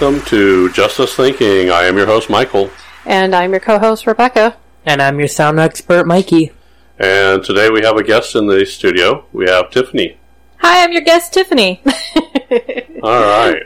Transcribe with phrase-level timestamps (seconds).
[0.00, 1.70] welcome to Justice Thinking.
[1.70, 2.68] I am your host, Michael,
[3.06, 4.56] And I'm your co-host Rebecca.
[4.84, 6.50] And I'm your sound expert, Mikey.
[6.98, 9.24] and today we have a guest in the studio.
[9.32, 10.18] We have Tiffany.
[10.56, 11.80] Hi, I'm your guest, Tiffany.
[13.04, 13.62] All right.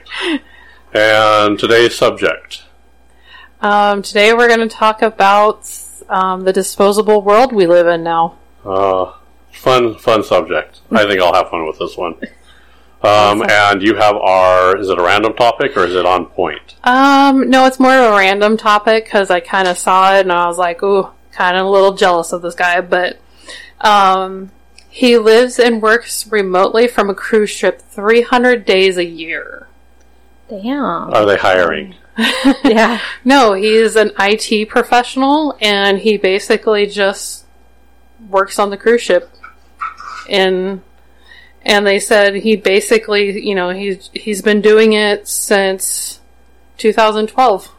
[0.93, 2.63] And today's subject.
[3.63, 5.71] Um, today we're going to talk about
[6.11, 8.37] um, the disposable world we live in now.
[8.67, 9.15] Uh,
[9.53, 10.81] fun, fun subject.
[10.91, 12.17] I think I'll have fun with this one.
[13.03, 16.75] Um, and you have our, is it a random topic or is it on point?
[16.83, 20.33] Um, no, it's more of a random topic because I kind of saw it and
[20.33, 22.81] I was like, ooh, kind of a little jealous of this guy.
[22.81, 23.21] But
[23.81, 24.51] um,
[24.89, 29.69] he lives and works remotely from a cruise ship 300 days a year.
[30.49, 31.15] Damn.
[31.15, 31.95] Are they hiring?
[32.65, 33.01] yeah.
[33.25, 37.45] No, he's an IT professional and he basically just
[38.29, 39.31] works on the cruise ship.
[40.29, 40.83] And
[41.63, 46.21] and they said he basically, you know, he's he's been doing it since
[46.79, 47.75] 2012.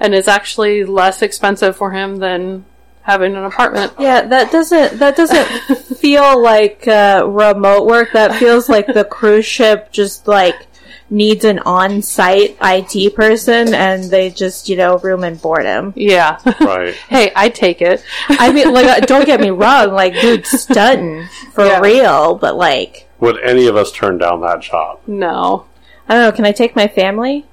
[0.00, 2.64] And it's actually less expensive for him than
[3.02, 3.92] having an apartment.
[3.98, 5.46] Yeah, that doesn't that doesn't
[5.98, 8.12] feel like uh, remote work.
[8.12, 10.66] That feels like the cruise ship just like
[11.10, 15.92] needs an on-site IT person, and they just you know room and board him.
[15.96, 16.38] Yeah.
[16.60, 16.94] Right.
[17.08, 18.02] hey, I take it.
[18.28, 21.80] I mean, like, uh, don't get me wrong, like, dude, stunting for Yeah.
[21.80, 25.00] real, but like, Would any of us turn down that job?
[25.06, 25.64] No.
[26.08, 26.32] I don't know.
[26.32, 27.44] Can I take my family?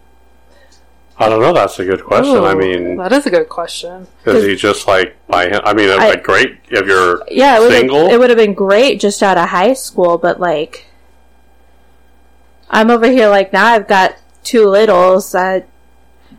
[1.18, 1.54] I don't know.
[1.54, 2.44] That's a good question.
[2.44, 4.06] I mean, that is a good question.
[4.26, 5.62] is he just like by him?
[5.64, 8.08] I mean, it's I- like great if you're Yeah, it would single.
[8.10, 10.86] it would have been great just out of high school, but like
[12.70, 15.68] I'm over here like now I've got two littles that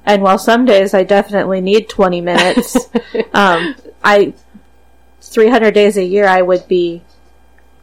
[0.05, 2.77] and while some days I definitely need 20 minutes,
[3.33, 4.35] um I
[5.21, 7.03] 300 days a year I would be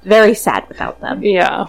[0.04, 1.24] very sad without them.
[1.24, 1.68] Yeah.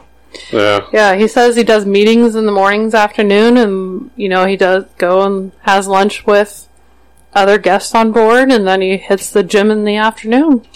[0.53, 0.87] yeah.
[0.93, 4.85] Yeah, he says he does meetings in the mornings, afternoon, and you know he does
[4.99, 6.69] go and has lunch with
[7.33, 10.67] other guests on board, and then he hits the gym in the afternoon.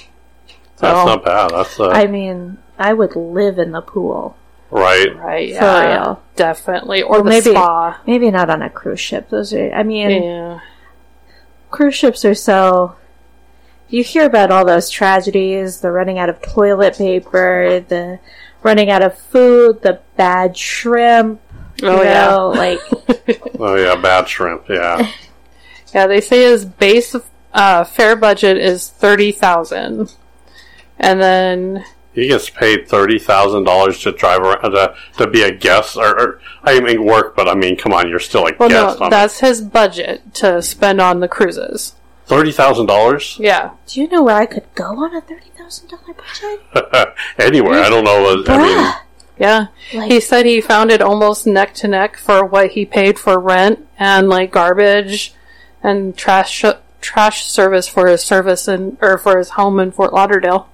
[0.78, 1.50] That's not bad.
[1.50, 4.36] That's uh, I mean, I would live in the pool.
[4.70, 5.14] Right.
[5.16, 5.48] Right?
[5.50, 6.22] For Yeah, real.
[6.36, 8.00] definitely, or Well, the maybe spa.
[8.06, 9.28] maybe not on a cruise ship.
[9.30, 10.60] Those are I mean, Yeah,
[11.70, 12.94] cruise ships are so
[13.90, 18.18] you hear about all those tragedies the running out of toilet paper the
[18.62, 21.40] running out of food the bad shrimp
[21.80, 22.34] you Oh, yeah.
[22.34, 22.80] like
[23.58, 24.68] Oh yeah, bad shrimp.
[24.68, 25.10] Yeah.
[25.94, 26.06] yeah.
[26.06, 27.14] They say his base
[27.54, 30.14] uh, fare budget is thirty thousand,
[30.98, 31.84] and then
[32.18, 36.18] He gets paid thirty thousand dollars to drive around to, to be a guest, or,
[36.20, 39.04] or I mean work, but I mean, come on, you're still a well, guest no,
[39.06, 41.94] on that's his budget to spend on the cruises.
[42.26, 47.14] thirty thousand dollars Yeah, do you know where i could go on a $30000 budget
[47.38, 47.80] anywhere.
[47.82, 48.42] I don't know.
[48.48, 48.94] I mean,
[49.38, 49.66] yeah.
[49.94, 53.38] Like- he said he found it almost neck to neck for what he paid for
[53.38, 55.34] rent and like garbage
[55.82, 56.64] and trash
[57.00, 60.68] trash service for his service and or for his home in Fort Lauderdale.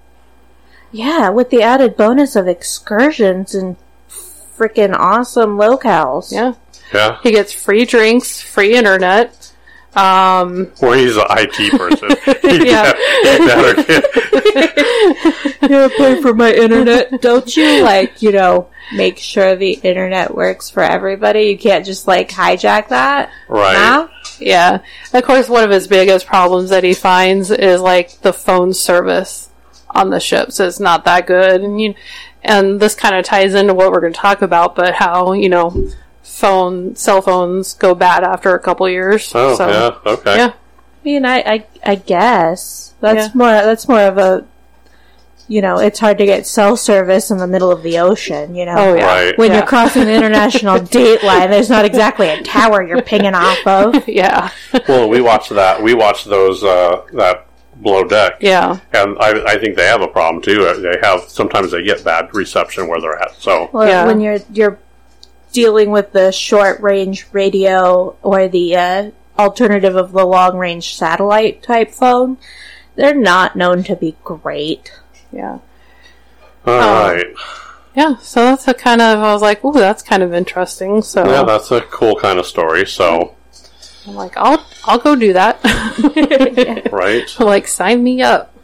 [0.95, 3.77] Yeah with the added bonus of excursions and
[4.09, 6.55] freaking awesome locales Yeah,
[6.95, 7.19] yeah.
[7.23, 9.51] he gets free drinks, free internet.
[9.97, 12.09] Um, Well, he's an IT person.
[12.51, 12.93] He'd Yeah.
[12.93, 14.05] be- he'd better get-
[15.71, 20.69] yeah pay for my internet don't you like you know make sure the internet works
[20.71, 23.77] for everybody you can't just like hijack that right.
[23.77, 24.09] Huh?
[24.41, 24.79] yeah.
[25.13, 29.49] Of course, one of his biggest problems that he finds is like the phone service
[29.95, 31.95] on the ship, so it's not that good, and you,
[32.43, 35.49] and this kind of ties into what we're going to talk about, but how you
[35.49, 35.89] know
[36.23, 39.31] phone cell phones go bad after a couple years.
[39.35, 40.13] Oh so, yeah.
[40.13, 40.37] Okay.
[40.37, 40.53] yeah.
[40.55, 43.31] I mean, I, I, I guess that's Yeah.
[43.35, 43.49] more.
[43.49, 44.47] That's more of a,
[45.49, 48.55] you know, it's hard to get cell service in the middle of the ocean.
[48.55, 49.39] You know, Oh yeah, Right.
[49.39, 49.59] when yeah.
[49.59, 54.09] you're crossing the international date line, there's not exactly a tower you're pinging off of.
[54.09, 54.49] yeah,
[54.89, 55.83] Well, we watched that.
[55.83, 57.47] We watched those uh, that
[57.83, 58.37] below deck.
[58.41, 60.67] yeah, And I, I think they have a problem too.
[60.67, 63.35] Uh, They have sometimes they get bad reception where they're at.
[63.41, 64.07] So Well, Yeah.
[64.07, 64.79] when you're you're
[65.53, 71.63] dealing with the short range radio or the uh, alternative of the long range satellite
[71.63, 72.39] type phone,
[72.97, 74.93] they're not known to be great.
[75.33, 75.59] yeah,
[76.67, 76.75] all
[77.13, 77.27] right,
[77.95, 78.17] yeah.
[78.19, 81.03] So that's a kind of I was like, ooh, that's kind of interesting.
[81.03, 82.87] So yeah, that's a cool kind of story.
[82.87, 83.35] So
[84.07, 85.61] I'm like, I'll I'll go do that.
[86.93, 88.55] right, like, sign me up.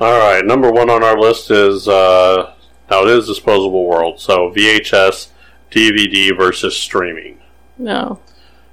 [0.00, 0.44] all right.
[0.44, 2.52] Number one on our list is uh,
[2.90, 4.20] now it is disposable world.
[4.20, 5.28] So VHS,
[5.70, 7.38] DVD versus streaming.
[7.78, 8.20] No.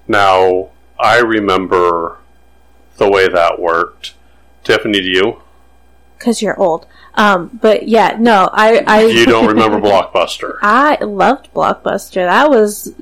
[0.08, 0.70] Now
[1.00, 2.20] I remember
[2.98, 4.14] the way that worked.
[4.64, 5.42] Tiffany, do you?
[6.18, 6.88] because you're old.
[7.14, 10.58] Um, but yeah, no, I, I You don't remember Blockbuster.
[10.62, 12.26] I loved Blockbuster.
[12.28, 12.94] That was,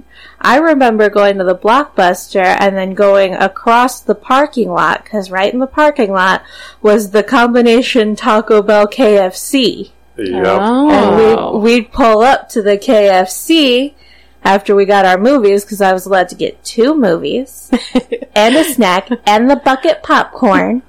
[0.44, 5.54] I remember going to the Blockbuster and then going across the parking lot because right
[5.54, 6.44] in the parking lot
[6.81, 9.92] was the combination Taco Bell KFC.
[10.18, 10.45] Yep.
[10.45, 10.92] Oh.
[10.92, 13.94] And we'd, we'd pull up to the KFC
[14.44, 17.72] after we got our movies because I was allowed to get two movies
[18.36, 20.84] and a snack and the bucket popcorn.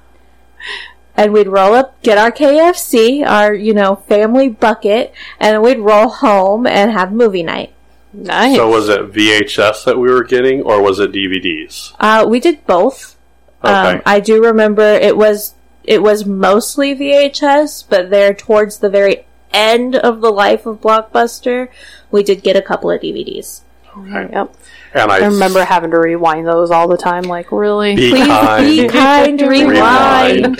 [1.17, 6.09] And we'd roll up, get our KFC, our, you know, family bucket, and we'd roll
[6.09, 7.74] home and have movie night.
[8.23, 8.55] Nice.
[8.55, 11.93] So was it VHS that we were getting, or was it DVDs?
[11.99, 13.15] Uh, we did both.
[13.63, 13.73] Okay.
[13.73, 19.25] Um, I do remember it was it was mostly VHS, but there towards the very
[19.51, 21.69] end of the life of Blockbuster,
[22.11, 23.61] we did get a couple of DVDs.
[23.97, 24.29] okay.
[24.31, 24.55] Yep.
[24.93, 27.23] And I, I remember having to rewind those all the time.
[27.23, 27.95] Like, really?
[27.95, 28.65] Be Please kind.
[28.65, 30.59] be kind, rewind.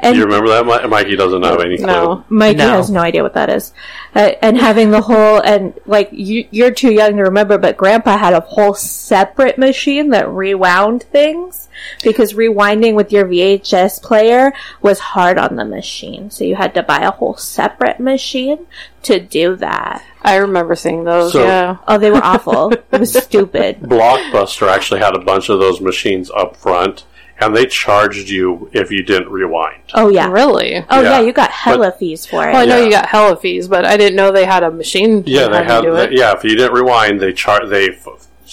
[0.00, 0.88] And Do you remember that?
[0.88, 1.86] Mikey doesn't have any clue.
[1.86, 2.24] No.
[2.28, 2.68] Mikey No.
[2.70, 3.72] has no idea what that is.
[4.14, 8.16] Uh, and having the whole, and like, you, you're too young to remember, but Grandpa
[8.18, 11.68] had a whole separate machine that rewound things
[12.02, 14.52] because rewinding with your VHS player
[14.82, 16.30] was hard on the machine.
[16.30, 18.66] So you had to buy a whole separate machine
[19.04, 20.04] to do that.
[20.22, 21.32] I remember seeing those.
[21.32, 21.76] So- yeah.
[21.86, 22.72] Oh, they were awful.
[22.92, 23.80] it was stupid.
[23.80, 27.04] Blockbuster actually had a bunch of those machines up front,
[27.40, 29.82] and they charged you if you didn't rewind.
[29.94, 30.28] Oh, yeah.
[30.30, 30.76] Really?
[30.88, 31.20] Oh, yeah, Yeah.
[31.20, 32.52] you got hella fees for it.
[32.52, 32.84] Well, I know Yeah.
[32.84, 35.22] you got hella fees, but I didn't know they had a machine.
[35.26, 36.12] Yeah, they that have.
[36.12, 37.68] Yeah, if you didn't rewind, they chart.
[37.68, 37.88] They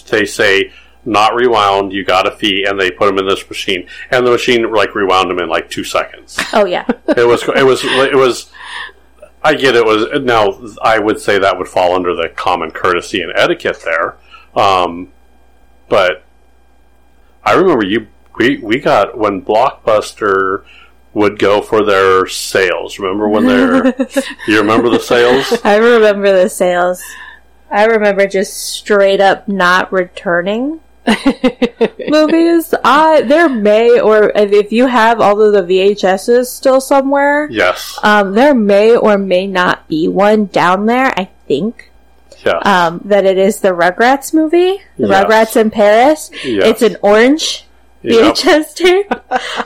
[0.09, 0.71] they say
[1.05, 1.93] not rewound.
[1.93, 4.95] You got a fee, and they put them in this machine, and the machine like
[4.95, 6.39] rewound them in like two seconds.
[6.53, 6.85] oh, yeah.
[7.09, 7.43] it was.
[7.43, 7.83] It was.
[7.83, 8.51] It was.
[9.43, 10.59] I get it was now.
[10.83, 14.17] I would say that would fall under the common courtesy and etiquette there,
[14.55, 15.09] um,
[15.89, 16.23] but
[17.43, 18.07] I remember you.
[18.37, 20.63] We we got when Blockbuster
[21.13, 22.97] would go for their sales.
[22.99, 23.85] Remember when they're?
[24.47, 25.59] you remember the sales?
[25.63, 27.01] I remember the sales.
[27.69, 30.79] I remember just straight up not returning
[32.07, 32.73] movies.
[32.83, 37.97] I there may or if if you have all of the VHSs still somewhere, Yes.
[38.03, 41.13] um, there may or may not be one down there.
[41.17, 41.91] I think
[42.45, 42.57] Yeah.
[42.59, 45.23] um, that it is the Rugrats movie, the Yes.
[45.25, 46.31] Rugrats in Paris.
[46.43, 46.65] Yes.
[46.67, 47.65] It's an orange
[48.03, 48.35] Yep.
[48.35, 49.11] VHS tape.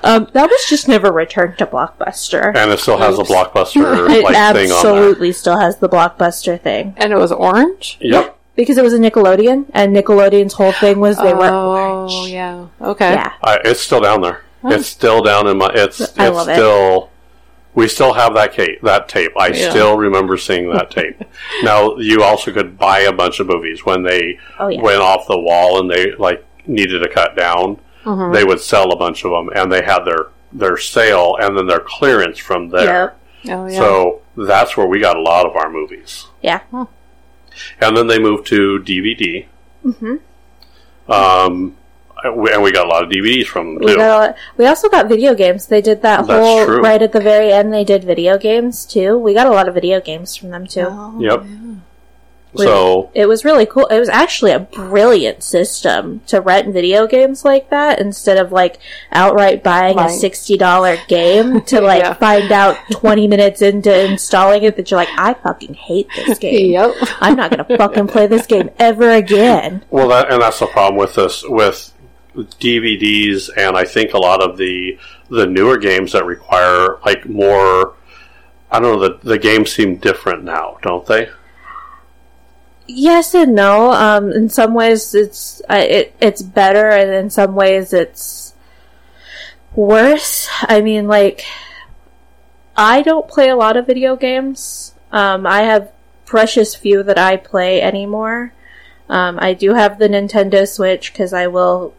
[0.04, 2.56] um, that was just never returned to Blockbuster.
[2.56, 4.64] and it still has the blockbuster like thing on there.
[4.76, 6.94] absolutely still has the Blockbuster thing.
[6.98, 7.98] And it was orange?
[8.02, 8.38] Yep.
[8.56, 12.68] Because it was a Nickelodeon, and Nickelodeon's whole thing was they were oh, yeah.
[12.82, 13.12] Okay.
[13.14, 13.34] Yeah.
[13.44, 14.44] I, it's still down there.
[14.64, 15.70] It's still down in my.
[15.74, 16.56] It's it's I love it.
[16.56, 17.12] still.
[17.74, 18.82] We still have that tape.
[18.84, 19.34] That tape.
[19.38, 19.70] I Yeah.
[19.70, 21.22] still remember seeing that tape.
[21.64, 24.82] now you also could buy a bunch of movies when they Oh, yeah.
[24.82, 27.78] went off the wall and they like needed to cut down.
[28.06, 28.34] Mm-hmm.
[28.34, 31.68] They would sell a bunch of them, and they had their their sale and then
[31.68, 33.16] their clearance from there.
[33.44, 33.58] Yep.
[33.58, 33.78] Oh, yeah.
[33.80, 36.28] So that's where we got a lot of our movies.
[36.42, 36.62] Yeah.
[36.72, 39.46] and then they moved to DVD.
[39.84, 40.16] Mm-hmm.
[41.12, 41.76] Um,
[42.24, 43.98] and we got a lot of DVDs from them We too.
[43.98, 44.30] got.
[44.32, 45.68] A, we also got video games.
[45.68, 46.82] They did that That's whole true.
[46.82, 47.72] right at the very end.
[47.74, 49.18] They did video games too.
[49.18, 50.88] We got a lot of video games from them too.
[50.90, 51.44] Oh, Yep.
[51.44, 51.76] We-
[52.64, 53.86] So It was really cool.
[53.88, 58.80] It was actually a brilliant system to rent video games like that instead of like
[59.12, 62.14] outright buying a sixty dollar game to like Yeah.
[62.14, 66.72] find out twenty minutes into installing it that you're like, I fucking hate this game.
[66.72, 66.96] Yep.
[67.22, 69.84] I'm not gonna fucking play this game ever again.
[69.90, 71.92] well, that and that's the problem with this with
[72.60, 74.98] DVDs, and I think a lot of the
[75.30, 77.94] the newer games that require like more.
[78.72, 79.08] I don't know.
[79.08, 81.30] The the games seem different now, don't they?
[82.88, 83.92] Yes and no.
[83.92, 88.54] Um, in some ways, it's uh, it it's better, and in some ways, it's
[89.76, 90.48] worse.
[90.62, 91.44] I mean, like,
[92.76, 94.94] I don't play a lot of video games.
[95.12, 95.92] Um, I have
[96.26, 98.54] precious few that I play anymore.
[99.10, 101.94] Um, I do have the Nintendo Switch because I will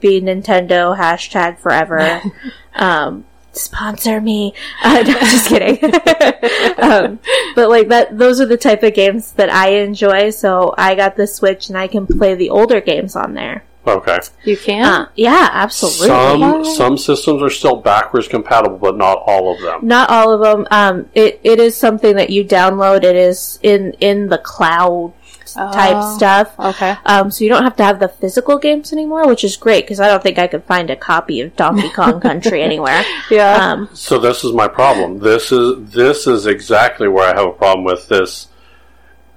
[0.00, 2.22] be Nintendo hashtag forever.
[2.74, 4.54] um, sponsor me.
[4.82, 5.82] Uh, no, just kidding.
[6.82, 7.18] um,
[7.54, 10.30] but like that, those are the type of games that I enjoy.
[10.30, 13.64] So I got the Switch and I can play the older games on there.
[13.84, 14.18] Okay.
[14.44, 14.84] You can?
[14.84, 16.06] Uh, yeah, absolutely.
[16.06, 19.80] Some some systems are still backwards compatible, but not all of them.
[19.86, 20.68] Not all of them.
[20.70, 23.02] Um, it, it is something that you download.
[23.02, 25.14] It is in in the cloud
[25.54, 26.16] type Oh.
[26.16, 26.52] stuff.
[26.58, 26.96] Okay.
[27.06, 30.00] Um, so you don't have to have the physical games anymore, which is great because
[30.00, 33.04] I don't think I could find a copy of Donkey Kong Country anywhere.
[33.30, 33.54] Yeah.
[33.72, 35.18] Um, So this is my problem.
[35.18, 38.48] This is this is exactly where I have a problem with this.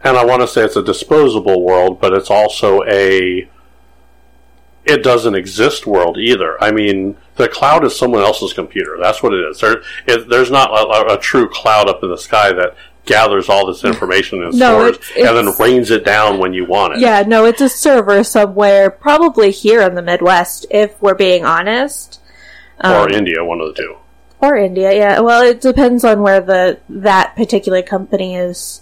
[0.03, 3.49] And I want to say it's a disposable world, but it's also a
[4.85, 6.63] it doesn't exist world either.
[6.63, 8.97] I mean, the cloud is someone else's computer.
[9.01, 9.59] That's what it is.
[9.59, 13.49] There, it, there's not a, a, a true cloud up in the sky that gathers
[13.49, 16.93] all this information and No, stores it's- and then rains it down when you want
[16.95, 16.99] it.
[16.99, 22.19] Yeah, no, it's a server somewhere, probably here in the Midwest, if we're being honest.
[22.83, 23.95] or um, India, one of the two.
[24.41, 25.19] Or India, yeah.
[25.21, 28.81] Well, it depends on where the that particular company is.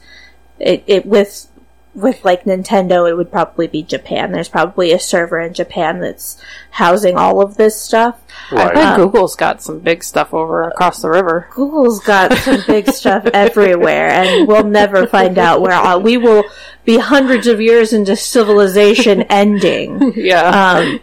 [0.60, 1.48] It, it with
[1.95, 4.31] with like Nintendo, it would probably be Japan.
[4.31, 8.19] There's probably a server in Japan that's housing all of this stuff.
[8.51, 8.73] I Right.
[8.73, 11.47] bet Google's got some big stuff over across the river.
[11.53, 16.43] Google's got some big stuff everywhere, and we'll never find out where all, we will
[16.83, 20.47] be hundreds of years into civilization ending, Yeah.
[20.79, 21.00] um,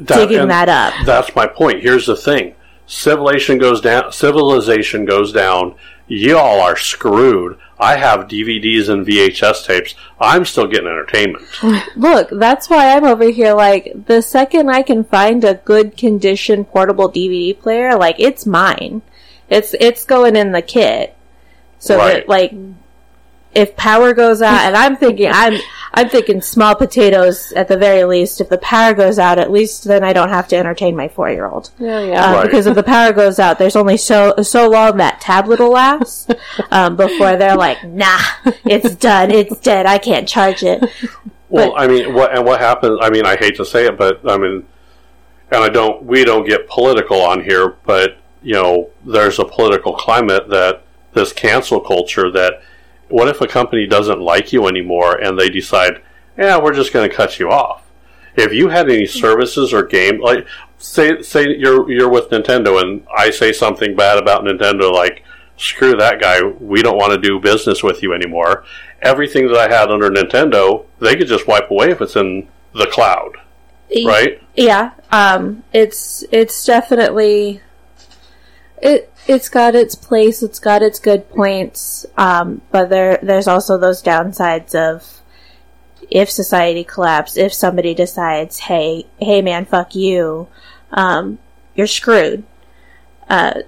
[0.00, 0.94] That- digging that up.
[1.04, 1.82] That's my point.
[1.82, 2.54] Here's the thing:
[2.86, 4.10] civilization goes down.
[4.12, 5.74] Civilization goes down.
[6.08, 7.56] Y'all are screwed.
[7.80, 9.94] I have DVDs and VHS tapes.
[10.20, 11.44] I'm still getting entertainment.
[11.96, 13.54] Look, that's why I'm over here.
[13.54, 19.00] Like the second I can find a good condition portable DVD player, like it's mine.
[19.48, 21.16] It's it's going in the kit.
[21.78, 22.26] So Right.
[22.26, 22.52] that like
[23.54, 25.60] if power goes out, and I'm thinking I'm
[25.92, 28.40] I'm thinking small potatoes at the very least.
[28.40, 31.30] If the power goes out, at least then I don't have to entertain my four
[31.30, 31.70] year old.
[31.78, 32.24] yeah, yeah.
[32.24, 32.44] Uh, Right.
[32.44, 36.32] Because if the power goes out, there's only so so long that tablet will last
[36.70, 38.20] um, before they're like, nah,
[38.64, 40.84] it's done, it's dead, I can't charge it.
[41.48, 42.98] Well, I mean, what and what happens?
[43.02, 44.64] I mean, I hate to say it, but I mean,
[45.50, 46.04] and I don't.
[46.04, 51.32] We don't get political on here, but you know, there's a political climate that this
[51.32, 52.30] cancel culture.
[52.30, 52.62] That
[53.10, 56.02] what if a company doesn't like you anymore and they decide,
[56.36, 57.84] yeah, we're just going to cut you off.
[58.36, 60.46] If you had any services or game, like
[60.78, 65.24] say say you're you're with Nintendo and I say something bad about Nintendo, like
[65.56, 68.64] screw that guy, we don't want to do business with you anymore.
[69.02, 72.86] Everything that I had under Nintendo, they could just wipe away if it's in the
[72.86, 73.36] cloud,
[74.06, 74.40] right?
[74.54, 77.60] Yeah, um, it's it's definitely
[78.82, 80.42] it it's got its place.
[80.42, 85.20] It's got its good points, um, but there there's also those downsides of
[86.10, 90.48] if society collapsed, if somebody decides, hey, hey, man, fuck you,
[90.92, 91.38] um,
[91.76, 92.42] you're screwed.
[93.28, 93.60] Uh,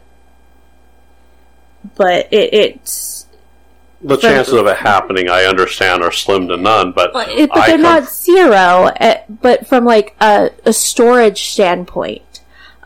[1.94, 3.26] but it, it's
[4.02, 6.90] The chances of it happening, I understand, are slim to none.
[6.92, 8.90] But it, but they're not zero.
[8.96, 12.31] eh, But from like a, a storage standpoint,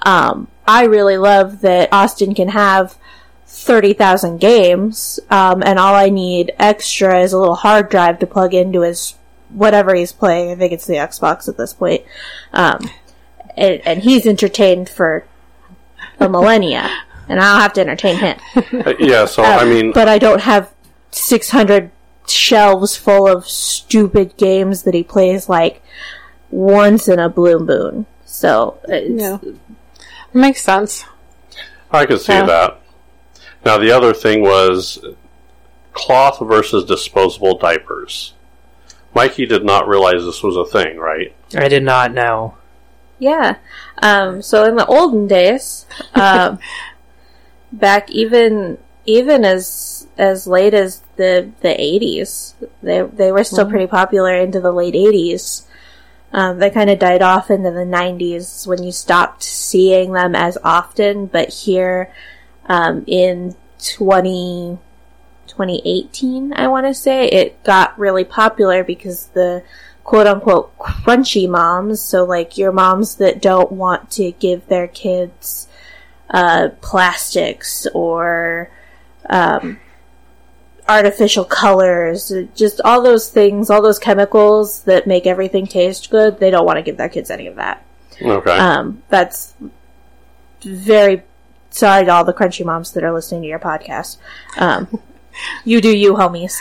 [0.07, 2.97] um, I really love that Austin can have
[3.45, 8.27] thirty thousand games, um, and all I need extra is a little hard drive to
[8.27, 9.17] plug into his
[9.49, 10.53] whatever he's playing.
[10.53, 12.05] I think it's the Xbox at this point,
[12.53, 12.89] um,
[13.57, 15.27] and, and he's entertained for
[16.21, 16.89] a millennia,
[17.29, 18.39] and I don't have to entertain him.
[19.01, 19.25] yeah.
[19.27, 20.73] So I mean, but I don't have
[21.11, 21.91] 600
[22.29, 25.83] shelves full of stupid games that he plays like
[26.51, 28.07] once in a blue moon.
[28.37, 29.39] So, it's, Yeah.
[30.37, 31.07] Makes sense.
[31.91, 32.45] I could see Yeah.
[32.45, 32.81] that.
[33.65, 35.03] Now the other thing was
[35.95, 38.35] cloth versus disposable diapers.
[39.15, 41.35] Mikey did not realize this was a thing, right?
[41.57, 42.55] I did not know.
[43.19, 43.57] yeah.
[44.03, 46.59] Um, so in the olden days, um,
[47.73, 48.77] back even
[49.07, 52.53] even as as late as the the 80s,
[52.83, 55.63] they they were still pretty popular into the late 80s.
[56.33, 60.59] Um, they kind of died off into the 90s when you stopped seeing them as
[60.63, 62.13] often, but here
[62.67, 63.55] um, in
[63.95, 64.79] 20,
[65.47, 69.63] 2018, I want to say, it got really popular because the
[70.05, 75.69] quote unquote crunchy moms, so like your moms that don't want to give their kids
[76.31, 78.71] uh, plastics or
[79.31, 79.79] um,
[80.89, 86.51] artificial colors, just all those things, all those chemicals that make everything taste good, they
[86.51, 87.85] don't want to give their kids any of that.
[88.23, 88.57] Okay.
[88.57, 89.55] Um, that's
[90.63, 91.23] very
[91.71, 94.19] sorry to all the crunchy moms that are listening to your podcast.
[94.57, 95.01] Um,
[95.65, 96.57] you do you, homies.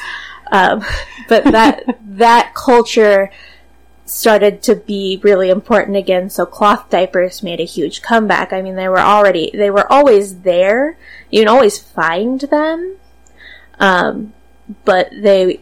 [0.52, 0.84] Um,
[1.28, 3.32] but that that culture
[4.06, 6.30] started to be really important again.
[6.30, 8.54] So cloth diapers made a huge comeback.
[8.54, 10.98] I mean, they were already they were always there.
[11.32, 12.98] You can always find them,
[13.80, 14.34] um,
[14.84, 15.62] but they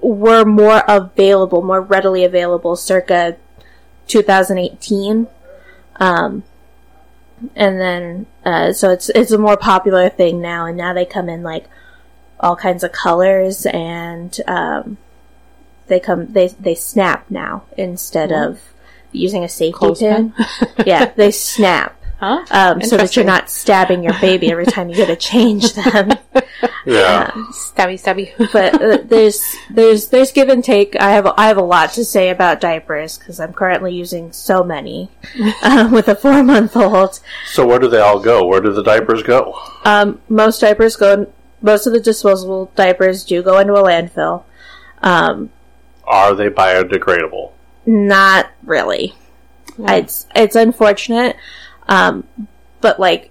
[0.00, 3.36] were more available, more readily available, circa
[4.08, 5.26] 2018.
[5.96, 6.42] Um,
[7.56, 11.28] and then, uh, so it's, it's a more popular thing now, and now they come
[11.28, 11.66] in like
[12.40, 14.98] all kinds of colors and, um,
[15.86, 18.60] they come, they, they snap now instead of
[19.12, 20.32] using a safety Clothespin?
[20.32, 20.74] pin.
[20.86, 22.01] yeah, they snap.
[22.22, 22.44] Huh?
[22.52, 26.12] um, so that you're not stabbing your baby every time you go to change them.
[26.86, 27.32] Yeah.
[27.50, 28.32] Stabby, stabby.
[28.52, 30.94] but uh, there's there's there's give and take.
[31.00, 34.62] I have I have a lot to say about diapers because I'm currently using so
[34.62, 35.10] many
[35.64, 37.18] uh, with a four month old.
[37.46, 38.46] So where do they all go?
[38.46, 39.58] Where do the diapers go?
[39.84, 41.26] Um, most diapers go.
[41.60, 44.44] Most of the disposable diapers do go into a landfill.
[45.02, 45.50] Um,
[46.04, 47.50] Are they biodegradable?
[47.84, 49.16] not really.
[49.78, 51.34] It's it's unfortunate,
[51.88, 52.26] um,
[52.80, 53.30] but like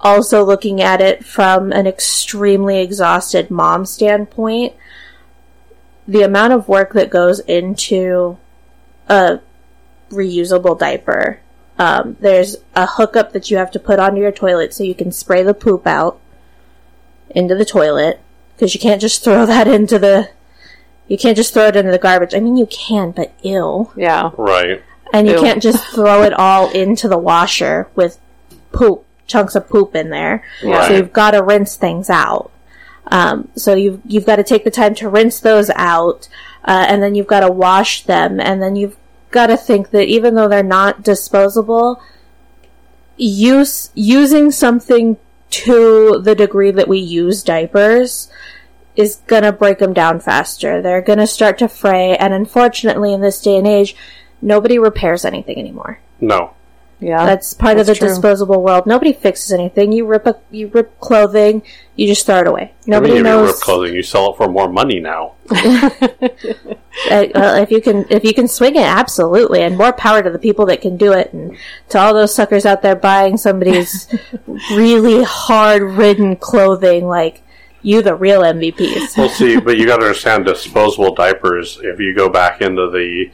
[0.00, 4.74] also looking at it from an extremely exhausted mom standpoint,
[6.06, 8.36] the amount of work that goes into
[9.08, 9.40] a
[10.10, 11.40] reusable diaper.
[11.78, 15.10] Um, there's a hookup that you have to put onto your toilet so you can
[15.10, 16.20] spray the poop out
[17.30, 18.20] into the toilet
[18.54, 20.28] because you can't just throw that into the
[21.08, 22.34] you can't just throw it into the garbage.
[22.34, 23.92] I mean, you can, but ill.
[23.96, 24.30] Yeah.
[24.38, 24.82] Right.
[25.12, 25.40] And you Ew.
[25.40, 28.18] can't just throw it all into the washer with
[28.72, 30.42] poop, chunks of poop in there.
[30.64, 30.88] Right.
[30.88, 32.50] So you've got to rinse things out.
[33.06, 36.28] Um, so you've, you've got to take the time to rinse those out,
[36.64, 38.96] uh, and then you've got to wash them, and then you've
[39.30, 42.00] got to think that even though they're not disposable,
[43.16, 45.18] use, using something
[45.50, 48.30] to the degree that we use diapers
[48.96, 50.80] is gonna break them down faster.
[50.80, 53.94] They're gonna start to fray, and unfortunately, in this day and age,
[54.42, 56.00] nobody repairs anything anymore.
[56.20, 56.54] No.
[57.00, 57.26] Yeah.
[57.26, 58.08] That's part of the true.
[58.08, 58.86] disposable world.
[58.86, 59.90] Nobody fixes anything.
[59.90, 61.62] You rip a, you rip clothing,
[61.96, 62.74] you just throw it away.
[62.86, 63.48] Nobody I mean, if you knows.
[63.48, 65.34] rip clothing, you sell it for more money now.
[67.10, 70.30] Uh, well, if you can, if you can swing it, absolutely, and more power to
[70.30, 71.56] the people that can do it, and
[71.88, 74.06] to all those suckers out there buying somebody's
[74.72, 77.06] really hard-ridden clothing.
[77.06, 77.42] Like
[77.80, 79.16] you, the real MVPs.
[79.16, 81.80] we'll see, but you got to understand disposable diapers.
[81.82, 83.30] If you go back into the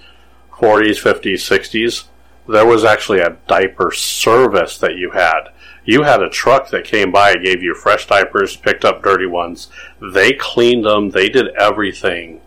[0.61, 2.05] 40s, 50s, 60s,
[2.49, 5.51] there was actually a diaper service that you had.
[5.85, 9.69] You had a truck that came by, gave you fresh diapers, picked up dirty ones.
[10.01, 11.11] They cleaned them.
[11.11, 12.41] They did everything.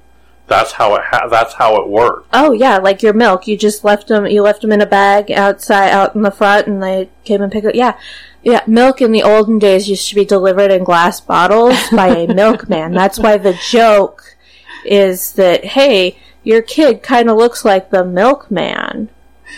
[0.52, 1.04] That's how it.
[1.06, 2.28] Ha- that's how it worked.
[2.34, 3.48] Oh yeah, like your milk.
[3.48, 4.26] You just left them.
[4.26, 7.50] You left them in a bag outside, out in the front, and they came and
[7.50, 7.76] picked it.
[7.76, 7.98] Yeah,
[8.44, 8.62] yeah.
[8.68, 12.92] Milk in the olden days used to be delivered in glass bottles by a milkman.
[12.92, 14.36] That's why the joke
[14.84, 19.10] is that hey, your kid kind of looks like the milkman.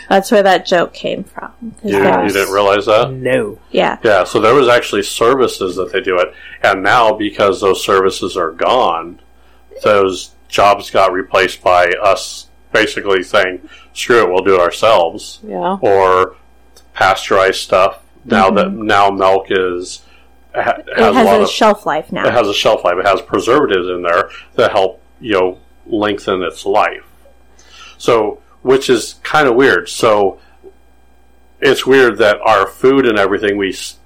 [0.09, 1.51] That's where that joke came from.
[1.83, 3.11] You, you didn't realize that?
[3.11, 3.59] No.
[3.71, 3.99] yeah.
[4.03, 8.35] Yeah, so there was actually services that they do it, and now because those services
[8.35, 9.19] are gone,
[9.83, 15.77] those jobs got replaced by us basically saying, "Screw it, we'll do it ourselves," yeah.
[15.81, 16.35] or
[16.93, 18.03] pasteurized stuff.
[18.25, 18.85] Now that mm-hmm.
[18.85, 20.01] now milk is
[20.55, 22.25] ha- It has, a lot a of shelf life now.
[22.25, 22.95] it has a shelf life.
[22.97, 27.05] It has preservatives in there that help you know lengthen its life.
[27.97, 29.89] So, which is kind of weird.
[29.89, 30.39] So,
[31.61, 33.97] it's weird that our food and everything we s-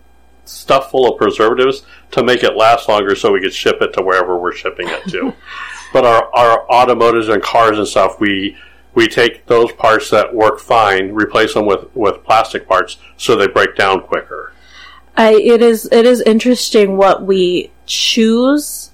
[0.45, 4.01] stuff full of preservatives to make it last longer, so we could ship it to
[4.01, 5.33] wherever we're shipping it to.
[5.93, 8.55] but our our automotives and cars and stuff, we
[8.93, 13.47] we take those parts that work fine, replace them with with plastic parts, so they
[13.47, 14.53] break down quicker.
[15.15, 18.86] I, it is it is interesting what we choose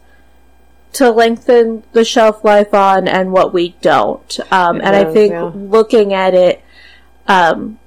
[0.94, 4.40] to lengthen the shelf life on and what we don't.
[4.52, 5.52] Um, It and I think yeah.
[5.54, 6.64] looking at it,
[7.28, 7.80] um,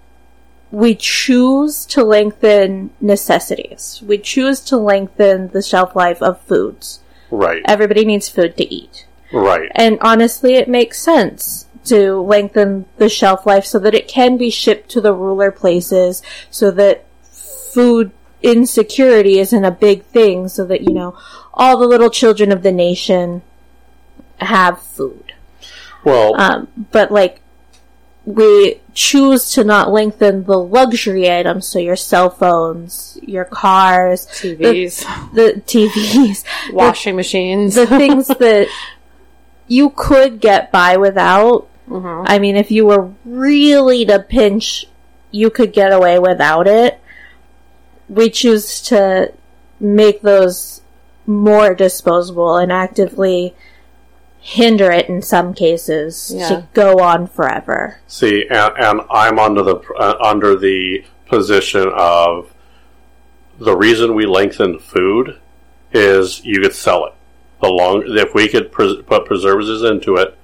[0.71, 4.03] we choose to lengthen necessities.
[4.05, 7.01] We choose to lengthen the shelf life of foods.
[7.31, 9.07] Right, Everybody needs food to eat.
[9.33, 9.71] right.
[9.75, 14.51] And honestly, it makes sense to lengthen the shelf life so that it can be
[14.51, 18.11] shipped to the ruler places so that food
[18.43, 21.17] insecurity isn't a big thing so that, you know,
[21.55, 23.43] all the little children of the nation
[24.41, 25.33] have food.
[26.05, 27.41] Well, Um, but like,
[28.25, 35.03] we choose to not lengthen the luxury items, so your cell phones, your cars, TVs,
[35.33, 37.77] the TVs, washing machines.
[37.77, 38.69] the things that
[39.69, 41.69] you could get by without.
[41.89, 44.87] I mean, if you were really to pinch,
[45.31, 47.01] you could get away without it.
[48.09, 49.33] We choose to
[49.81, 50.83] make those
[51.27, 53.55] more disposable and actively
[54.41, 56.49] hinder it in some cases Yeah.
[56.49, 57.99] to go on forever.
[58.07, 62.53] See, and, and I'm under the uh, under the position of
[63.59, 65.41] the reason we lengthen food
[65.93, 67.15] is you could sell it.
[67.61, 70.39] The long if we could pres- put preservatives into it,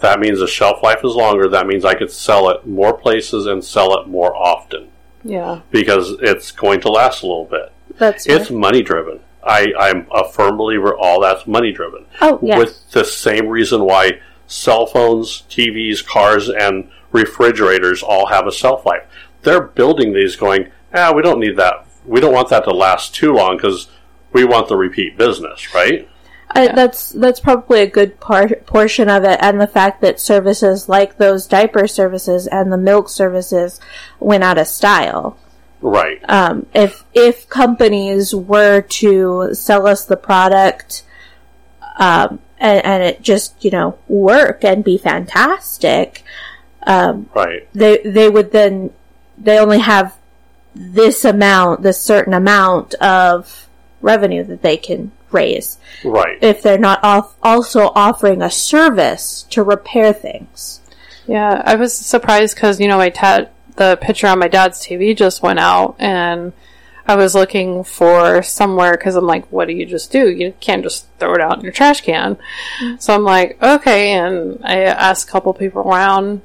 [0.00, 1.48] that means the shelf life is longer.
[1.48, 4.88] That means I could sell it more places and sell it more often
[5.24, 5.60] yeah.
[5.70, 7.72] because it's going to last a little bit.
[7.96, 9.20] That's It's money driven.
[9.42, 12.04] I, I'm a firm believer all that's money driven.
[12.20, 12.58] Oh, yeah.
[12.58, 18.84] With the same reason why cell phones, TVs, cars, and refrigerators all have a shelf
[18.84, 19.04] life.
[19.42, 21.86] They're building these going, ah, we don't need that.
[22.04, 23.88] We don't want that to last too long because
[24.32, 26.08] we want the repeat business, right?
[26.50, 30.88] I, that's that's probably a good part portion of it, and the fact that services
[30.88, 33.80] like those diaper services and the milk services
[34.18, 35.38] went out of style.
[35.80, 36.20] Right.
[36.28, 41.04] Um, if if companies were to sell us the product,
[41.98, 46.24] um, and, and it just you know work and be fantastic,
[46.86, 47.68] um, right.
[47.74, 48.90] they they would then
[49.36, 50.16] they only have
[50.74, 53.68] this amount, this certain amount of
[54.00, 56.38] revenue that they can raise Right.
[56.40, 60.80] if they're not off- also offering a service to repair things.
[61.26, 65.14] Yeah, I was surprised because you know my dad, the picture on my dad's TV
[65.16, 66.52] just went out, and
[67.06, 70.28] I was looking for somewhere because I'm like, what do you just do?
[70.30, 72.36] You can't just throw it out in your trash can.
[72.82, 72.96] Mm-hmm.
[72.98, 76.42] So I'm like, okay, and I asked a couple people around,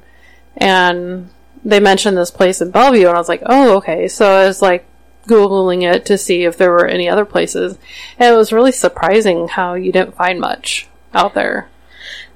[0.56, 1.30] and
[1.64, 4.08] they mentioned this place in Bellevue, and I was like, oh, okay.
[4.08, 4.86] So I was like
[5.26, 7.78] googling it to see if there were any other places,
[8.18, 11.68] and it was really surprising how you didn't find much out there.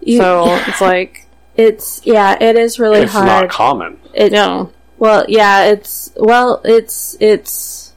[0.01, 3.27] You- So it's like, it's yeah, it is really It's hard.
[3.27, 3.99] not common.
[4.15, 4.73] It, no.
[4.99, 7.93] Well, yeah, it's well, it's it's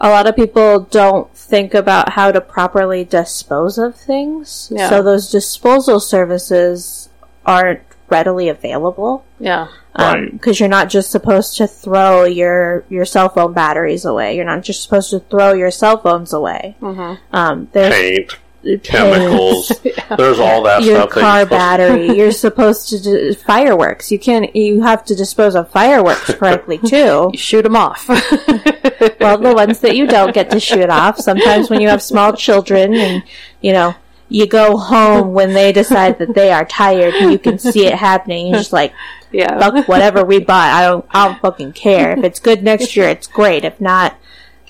[0.00, 4.68] a lot of people don't think about how to properly dispose of things.
[4.74, 4.88] Yeah.
[4.88, 7.08] So those disposal services
[7.46, 9.66] aren't readily available Yeah.
[9.98, 10.30] Right.
[10.30, 14.36] because you're not just supposed to throw your your cell phone batteries away.
[14.36, 16.76] You're not just supposed to throw your cell phones away.
[16.80, 17.36] Mm-hmm.
[17.36, 19.72] Um, there's Paint, paint, chemicals.
[20.16, 21.10] There's all that your stuff.
[21.14, 22.06] that car you're supposed- battery.
[22.18, 24.12] You're supposed to do fireworks.
[24.12, 24.54] You can't.
[24.54, 27.30] You have to dispose of fireworks correctly too.
[27.32, 28.06] You shoot them off.
[28.08, 31.18] Well, the ones that you don't get to shoot off.
[31.18, 33.22] Sometimes when you have small children and
[33.60, 33.94] you know
[34.32, 38.46] you go home when they decide that they are tired you can see it happening.
[38.48, 38.92] You're just like,
[39.32, 39.58] yeah.
[39.58, 40.70] fuck whatever we bought.
[40.72, 41.04] I don't.
[41.10, 42.18] I don't fucking care.
[42.18, 43.64] If it's good next year, it's great.
[43.64, 44.16] If not,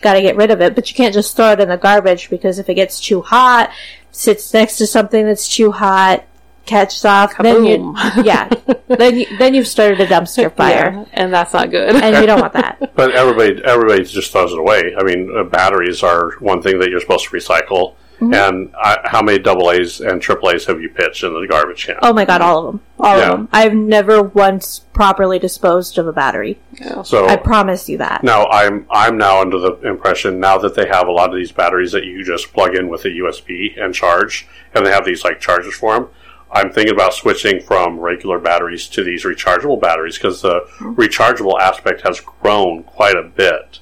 [0.01, 0.75] got to get rid of it.
[0.75, 3.70] But you can't just throw it in the garbage because if it gets too hot,
[4.11, 6.25] sits next to something that's too hot,
[6.66, 7.94] catches off, then you,
[8.25, 8.48] yeah,
[8.88, 11.94] then you, then you've started a dumpster fire, Yeah, and that's not good.
[11.96, 12.94] and you don't want that.
[12.94, 14.94] But everybody, everybody just throws it away.
[14.98, 17.94] I mean, uh, batteries are one thing that you're supposed to recycle.
[18.22, 18.35] Mm-hmm.
[18.35, 21.87] And I, how many double A's and triple A's have you pitched in the garbage
[21.87, 21.96] can?
[22.02, 23.32] Oh my god, all of them, all Yeah.
[23.32, 23.48] of them.
[23.52, 26.61] I've never once properly disposed of a battery.
[27.04, 28.22] so I promise you that.
[28.22, 31.50] now I'm I'm now under the impression now that they have a lot of these
[31.50, 35.24] batteries that you just plug in with a USB and charge, and they have these
[35.24, 36.08] like chargers for them.
[36.54, 42.02] I'm thinking about switching from regular batteries to these rechargeable batteries because the rechargeable aspect
[42.02, 43.80] has grown quite a bit.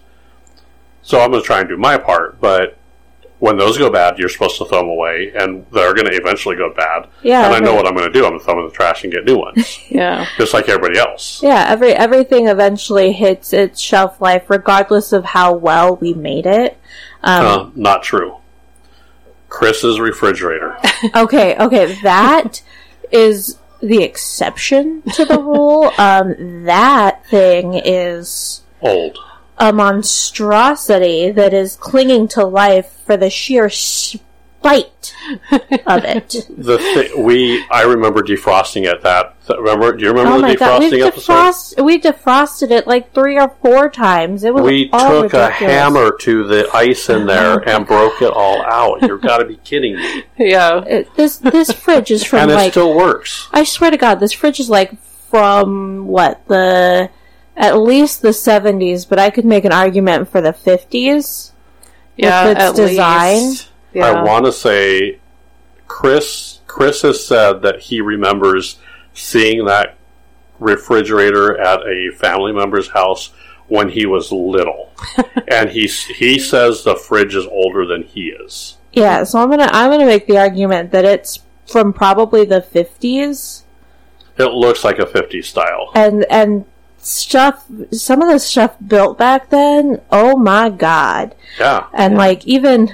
[1.03, 2.77] So I'm going to try and do my part, but
[3.41, 6.57] when those go bad, you're supposed to throw them away, and they're going to eventually
[6.57, 7.09] go bad.
[7.23, 7.77] Yeah, and I know right.
[7.77, 8.25] what I'm going to do.
[8.25, 10.27] I'm going to throw them in the trash and get new ones, yeah.
[10.37, 11.43] just like everybody else.
[11.43, 16.79] Yeah, every everything eventually hits its shelf life, regardless of how well we made it.
[17.23, 18.37] Um, Uh, not true.
[19.49, 20.77] Chris's refrigerator.
[21.17, 22.61] Okay, okay, that
[23.11, 25.91] is the exception to the rule.
[25.99, 29.17] Um, that thing is Old.
[29.61, 35.15] A monstrosity that is clinging to life for the sheer spite
[35.87, 36.35] of it.
[36.57, 39.03] The thi- we I remember defrosting it.
[39.03, 39.93] That remember?
[39.97, 41.33] Do you remember Oh the my god, we defrosting episode?
[41.33, 44.45] defrost we defrosted it like three or four times.
[44.45, 48.33] It was we all took a hammer to the ice in there and broke it
[48.33, 49.01] all out.
[49.03, 50.25] You've got to be kidding me!
[50.39, 50.83] Yeah.
[50.87, 53.49] It- this this fridge is from And it like still works.
[53.53, 57.09] I swear to God, this fridge is like from what the
[57.61, 61.53] at least the seventies, but I could make an argument for the fifties.
[62.17, 62.49] Yeah.
[62.51, 63.35] its at design.
[63.37, 63.69] least.
[63.93, 64.07] Yeah.
[64.07, 65.19] I want to say
[65.87, 66.61] Chris.
[66.67, 68.79] Chris has said that he remembers
[69.15, 69.97] seeing that
[70.61, 73.31] refrigerator at a family member's house
[73.69, 74.93] when he was little,
[75.51, 78.77] and he he says the fridge is older than he is.
[78.93, 83.65] Yeah, so I'm gonna I'm gonna make the argument that it's from probably the fifties,
[84.37, 85.93] It looks like a 50s style.
[85.95, 86.65] and and
[87.01, 87.65] stuff.
[87.93, 90.01] Some of the stuff built back then.
[90.11, 91.35] Oh my God!
[91.59, 91.87] Yeah.
[91.93, 92.89] And like even,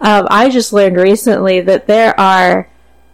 [0.00, 2.68] um, I just learned recently that there are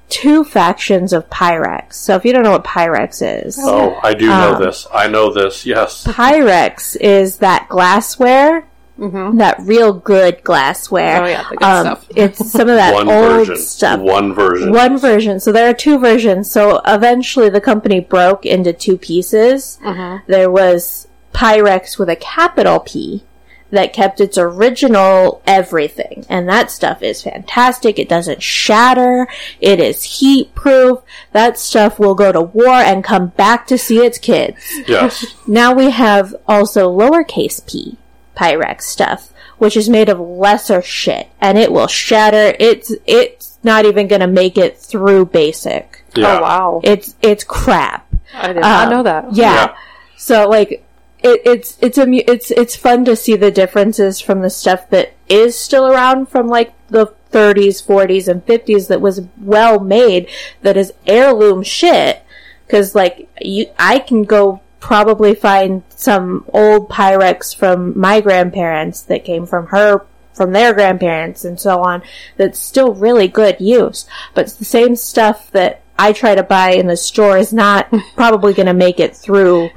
[0.09, 1.95] two factions of Pyrex.
[1.95, 4.87] So if you don't know what Pyrex is, Oh, I do know Um, this.
[4.95, 5.67] I know this.
[5.67, 6.05] Yes.
[6.07, 11.23] Pyrex is that glassware, that real good glassware.
[11.23, 12.07] Oh, yeah, the good um, stuff.
[12.17, 13.57] It's some of that One old version.
[13.57, 14.01] stuff.
[14.01, 14.73] One version.
[14.73, 15.41] One version.
[15.41, 16.51] So there are two versions.
[16.51, 19.79] So eventually the company broke into two pieces.
[19.85, 20.31] Mm-hmm.
[20.31, 23.23] There was Pyrex with a capital P,
[23.71, 26.25] that kept its original everything.
[26.29, 27.99] And that stuff is fantastic.
[27.99, 29.29] It doesn't shatter.
[29.61, 31.01] It is heat proof.
[31.33, 34.57] That stuff will go to war and come back to see its kids.
[34.87, 35.27] Yes.
[35.47, 37.99] Now we have also lowercase p
[38.37, 42.55] Pyrex stuff, which is made of lesser shit, and it will shatter.
[42.61, 46.03] It's it's not even gonna make it through basic.
[46.15, 46.39] Yeah.
[46.39, 46.81] Oh wow!
[46.85, 48.07] It's it's crap.
[48.35, 49.33] I did not Um, know that.
[49.35, 49.55] Yeah.
[49.55, 49.77] Yeah.
[50.17, 50.85] So like
[51.23, 55.15] it, it's it's amu- it's it's fun to see the differences from the stuff that
[55.29, 60.29] is still around from like the 30s, 40s, and 50s that was well made
[60.63, 62.23] that is heirloom shit.
[62.67, 69.25] Because like you, I can go probably find some old Pyrex from my grandparents that
[69.25, 72.01] came from her from their grandparents and so on
[72.37, 74.07] that's still really good use.
[74.33, 78.55] But the same stuff that I try to buy in the store is not probably
[78.55, 79.71] going to make it through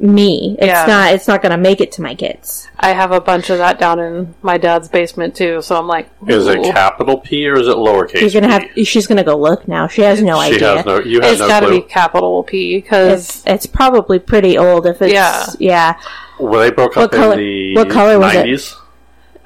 [0.00, 0.56] me.
[0.58, 0.86] It's Yeah.
[0.86, 1.12] not.
[1.14, 2.68] It's not going to make it to my kids.
[2.78, 5.60] I have a bunch of that down in my dad's basement too.
[5.62, 8.20] So I'm like, Is it capital P or is it lowercase?
[8.22, 8.80] You're gonna p?
[8.80, 8.88] have.
[8.88, 9.86] She's gonna go look now.
[9.86, 10.76] She has no She idea.
[10.78, 11.00] has no.
[11.00, 11.82] You have It's no got to clue.
[11.82, 14.86] be capital P because it's it's probably pretty old.
[14.86, 15.44] If it's Yeah.
[15.58, 15.94] yeah.
[16.38, 18.36] Well, they broke up What color- in the what color was it?
[18.38, 18.76] nineties.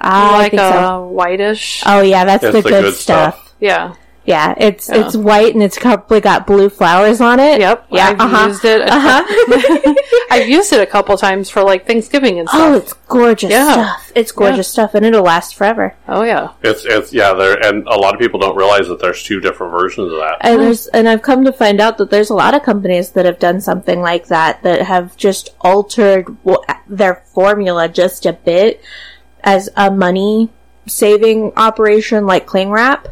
[0.01, 1.07] Ah, I like think a so.
[1.09, 1.83] whitish.
[1.87, 3.35] Oh yeah, that's It's the the good, good stuff.
[3.35, 3.55] stuff.
[3.59, 3.95] yeah.
[4.27, 5.07] Yeah, it's Yeah.
[5.07, 7.61] it's white and it's probably got blue flowers on it.
[7.61, 7.87] Yep.
[7.91, 8.09] Yeah.
[8.09, 8.47] I've uh-huh.
[8.49, 8.81] used it.
[8.83, 9.95] Uh-huh.
[10.31, 12.61] I've used it a couple times for like Thanksgiving and stuff.
[12.61, 13.73] oh, it's gorgeous Yeah.
[13.73, 14.13] stuff.
[14.15, 15.95] It's gorgeous stuff, and it'll last forever.
[16.09, 16.53] Oh, yeah.
[16.63, 17.35] It's it's yeah.
[17.35, 20.39] There and a lot of people don't realize that there's two different versions of that.
[20.41, 23.27] And there's and I've come to find out that there's a lot of companies that
[23.27, 28.81] have done something like that that have just altered w- their formula just a bit
[29.43, 30.49] as a money
[30.87, 33.09] saving operation, like Cling Wrap.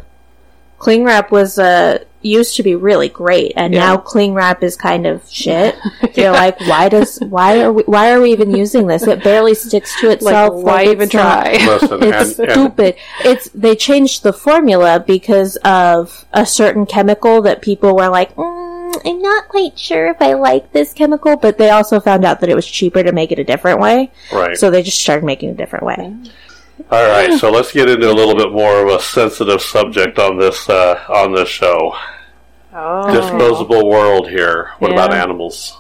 [0.82, 3.80] Cling Wrap was uh, used to be really great, and Yeah.
[3.86, 5.76] now Cling Wrap is kind of shit.
[6.16, 9.06] You're like, why does why are we why are we even using this?
[9.06, 10.54] It barely sticks to Like, itself.
[10.60, 11.52] why it's even not- try?
[11.52, 12.96] Listen, it's and, and stupid.
[13.24, 19.00] It's they changed the formula because of a certain chemical that people were like, mm,
[19.06, 22.48] I'm not quite sure if I like this chemical, but they also found out that
[22.50, 24.56] it was cheaper to make it a different way, right.
[24.56, 26.12] so they just started making it a different way.
[26.90, 27.38] All right.
[27.38, 31.02] So let's get into a little bit more of a sensitive subject on this uh,
[31.08, 31.94] on this show.
[32.74, 33.12] Oh.
[33.14, 34.70] Disposable world here.
[34.78, 35.76] What about animals?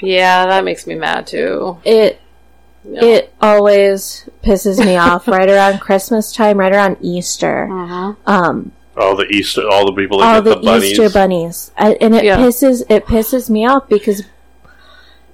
[0.00, 1.78] Yeah, that makes me mad too.
[1.84, 2.20] It
[2.84, 3.00] No.
[3.02, 7.68] it always pisses me off right around Christmas time, right around Easter.
[7.70, 8.16] Mhm.
[8.26, 10.90] Um, All the Easter, all the people that all get the, the, bunnies.
[10.92, 12.38] Easter bunnies, I, and it Yeah.
[12.38, 14.22] pisses it pisses me off because,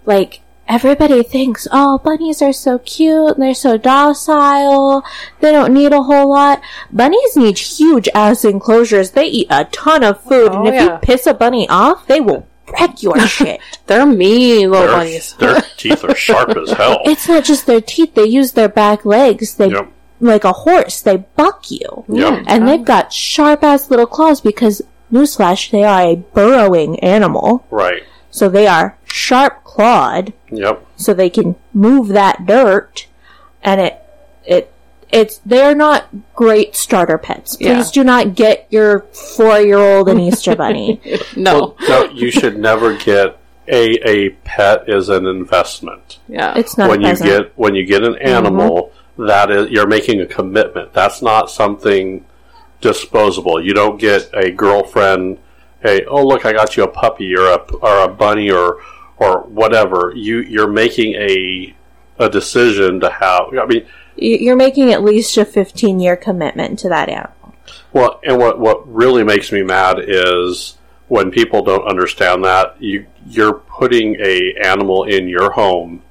[0.07, 5.05] like, everybody thinks, oh, bunnies are so cute and they're so docile.
[5.40, 6.61] They don't need a whole lot.
[6.92, 9.11] Bunnies need huge ass enclosures.
[9.12, 10.85] They eat a ton of food, and Oh, if yeah.
[10.94, 12.46] you piss a bunny off, they will
[12.79, 13.61] wreck your shit.
[13.87, 15.35] They're mean little their, bunnies.
[15.35, 17.01] their teeth are sharp as hell.
[17.05, 19.57] It's not just their teeth; they use their back legs.
[19.57, 19.88] They Yep.
[20.20, 21.01] like a horse.
[21.03, 22.05] They buck you.
[22.09, 22.44] Yep.
[22.46, 24.81] And they've got sharp ass little claws because,
[25.12, 27.66] newsflash, they are a burrowing animal.
[27.70, 28.05] Right.
[28.31, 30.87] So they are sharp clawed, Yep.
[30.96, 33.07] so they can move that dirt,
[33.62, 34.01] and it,
[34.46, 34.72] it,
[35.11, 37.57] it's, they're not great starter pets.
[37.57, 37.90] Please Yeah.
[37.92, 39.01] do not get your
[39.37, 40.98] four year old an Easter bunny.
[41.37, 41.77] No.
[41.81, 46.18] Well, no, you should never get a a pet as an investment.
[46.29, 46.57] Yeah.
[46.57, 48.27] It's not when a you get when you get an mm-hmm.
[48.27, 50.94] animal, that is you're making a commitment.
[50.94, 52.25] That's not something
[52.81, 53.62] disposable.
[53.62, 55.38] You don't get a girlfriend.
[55.83, 58.81] Hey, oh look, I got you a puppy or a or a bunny or
[59.23, 60.13] or whatever.
[60.15, 61.75] You you're making a
[62.19, 63.43] a decision to have.
[63.61, 63.85] I mean,
[64.17, 67.55] You- You're making at least a 15 year commitment to that animal.
[67.93, 70.77] Well, and what what really makes me mad is
[71.09, 76.03] when people don't understand that you you're putting a animal in your home,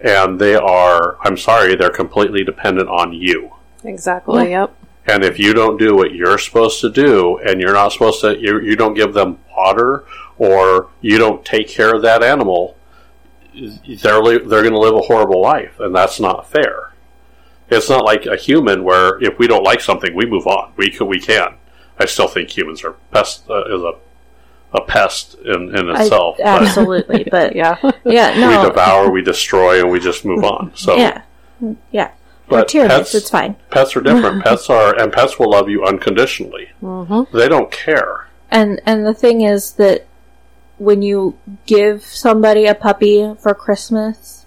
[0.00, 3.50] and they are I'm sorry they're completely dependent on you.
[3.84, 4.50] exactly.
[4.50, 4.74] Yep.
[5.06, 8.38] And if you don't do what you're supposed to do, and you're not supposed to,
[8.38, 10.04] you, you don't give them water,
[10.40, 12.74] or you don't take care of that animal,
[13.54, 16.94] they're li- they're going to live a horrible life, and that's not fair.
[17.68, 20.72] It's not like a human where if we don't like something, we move on.
[20.78, 21.54] We can, we can.
[21.98, 23.92] I still think humans are pest uh, is a
[24.72, 26.36] a pest in, in I- itself.
[26.38, 28.34] but absolutely, but yeah, Yeah.
[28.40, 28.62] No.
[28.62, 30.72] we devour, we destroy, and we just move on.
[30.74, 31.22] So yeah,
[31.90, 32.12] yeah.
[32.48, 33.56] but Tyrannus, pets- it's fine.
[33.70, 34.42] Pets are different.
[34.44, 36.70] pets are, and pets will love you unconditionally.
[36.82, 37.36] Mm-hmm.
[37.36, 38.28] They don't care.
[38.50, 40.06] And and the thing is that
[40.80, 44.46] when you give somebody a puppy for Christmas,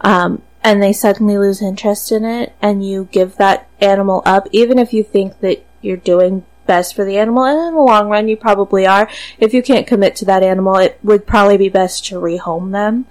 [0.00, 4.78] um, and they suddenly lose interest in it, and you give that animal up, even
[4.78, 8.28] if you think that you're doing best for the animal, and in the long run
[8.28, 9.08] you probably are.
[9.38, 13.06] If you can't commit to that animal, it would probably be best to rehome them.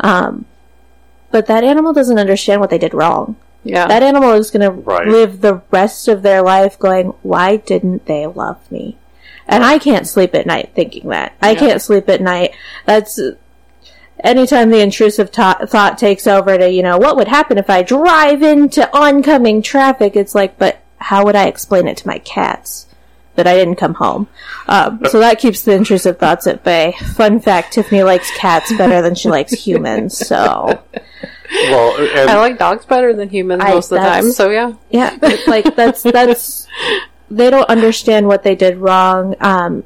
[0.00, 0.46] Um,
[1.30, 3.36] but that animal doesn't understand what they did wrong.
[3.64, 3.86] Yeah.
[3.86, 5.04] That animal is going Right.
[5.04, 8.96] to live the rest of their life going, why didn't they love me?
[9.46, 11.32] And I can't sleep at night thinking that.
[11.42, 11.58] I Yeah.
[11.58, 12.52] can't sleep at night.
[12.86, 13.20] That's
[14.22, 17.82] anytime the intrusive to- thought takes over to, you know, what would happen if I
[17.82, 20.16] drive into oncoming traffic?
[20.16, 22.86] It's like, but how would I explain it to my cats
[23.36, 24.28] that I didn't come home?
[24.68, 26.94] Um, so that keeps the intrusive thoughts at bay.
[27.14, 30.78] Fun fact, Tiffany likes cats better than she likes humans, so.
[31.68, 34.72] Well, and I like dogs better than humans I- most of the time, so yeah.
[34.90, 36.66] Yeah, but, like that's that's
[37.36, 39.34] they don't understand what they did wrong.
[39.40, 39.84] Um,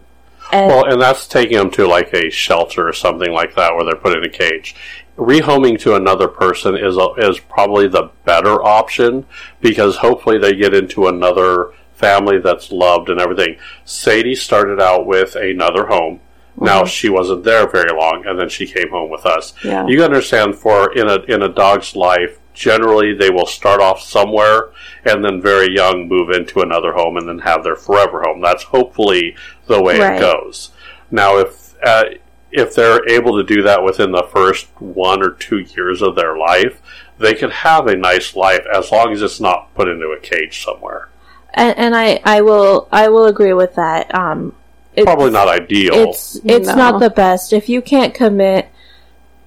[0.52, 3.84] and Well, and that's taking them to like a shelter or something like that where
[3.84, 4.74] they're put in a cage.
[5.16, 9.26] Rehoming to another person is a, is probably the better option
[9.60, 13.58] because hopefully they get into another family that's loved and everything.
[13.84, 16.20] Sadie started out with another home.
[16.60, 19.54] Now she wasn't there very long, and then she came home with us.
[19.64, 19.86] Yeah.
[19.86, 24.70] You understand for in a in a dog's life, generally they will start off somewhere
[25.04, 28.40] and then very young move into another home and then have their forever home.
[28.40, 30.16] That's hopefully the way Right.
[30.16, 30.70] it goes.
[31.10, 32.04] Now, if uh,
[32.50, 36.36] if they're able to do that within the first one or two years of their
[36.36, 36.80] life,
[37.18, 40.64] they can have a nice life as long as it's not put into a cage
[40.64, 41.08] somewhere.
[41.54, 44.12] and, and I I will I will agree with that.
[44.14, 44.54] Um,
[44.96, 45.94] it's, Probably not ideal.
[46.10, 46.74] It's it's No.
[46.74, 48.68] not the best if you can't commit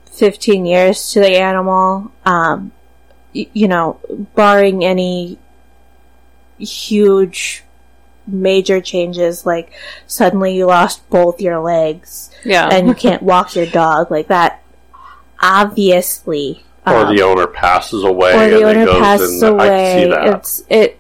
[0.06, 2.12] fifteen years to the animal.
[2.26, 2.81] Um, y-
[3.34, 4.00] you know,
[4.36, 5.38] barring any
[6.60, 7.64] huge
[8.28, 9.72] major changes like
[10.06, 12.70] suddenly you lost both your legs Yeah.
[12.72, 14.62] and you can't walk your dog like that
[15.40, 20.04] obviously or um, the owner passes away or the and owner goes passes and away.
[20.12, 21.00] it's it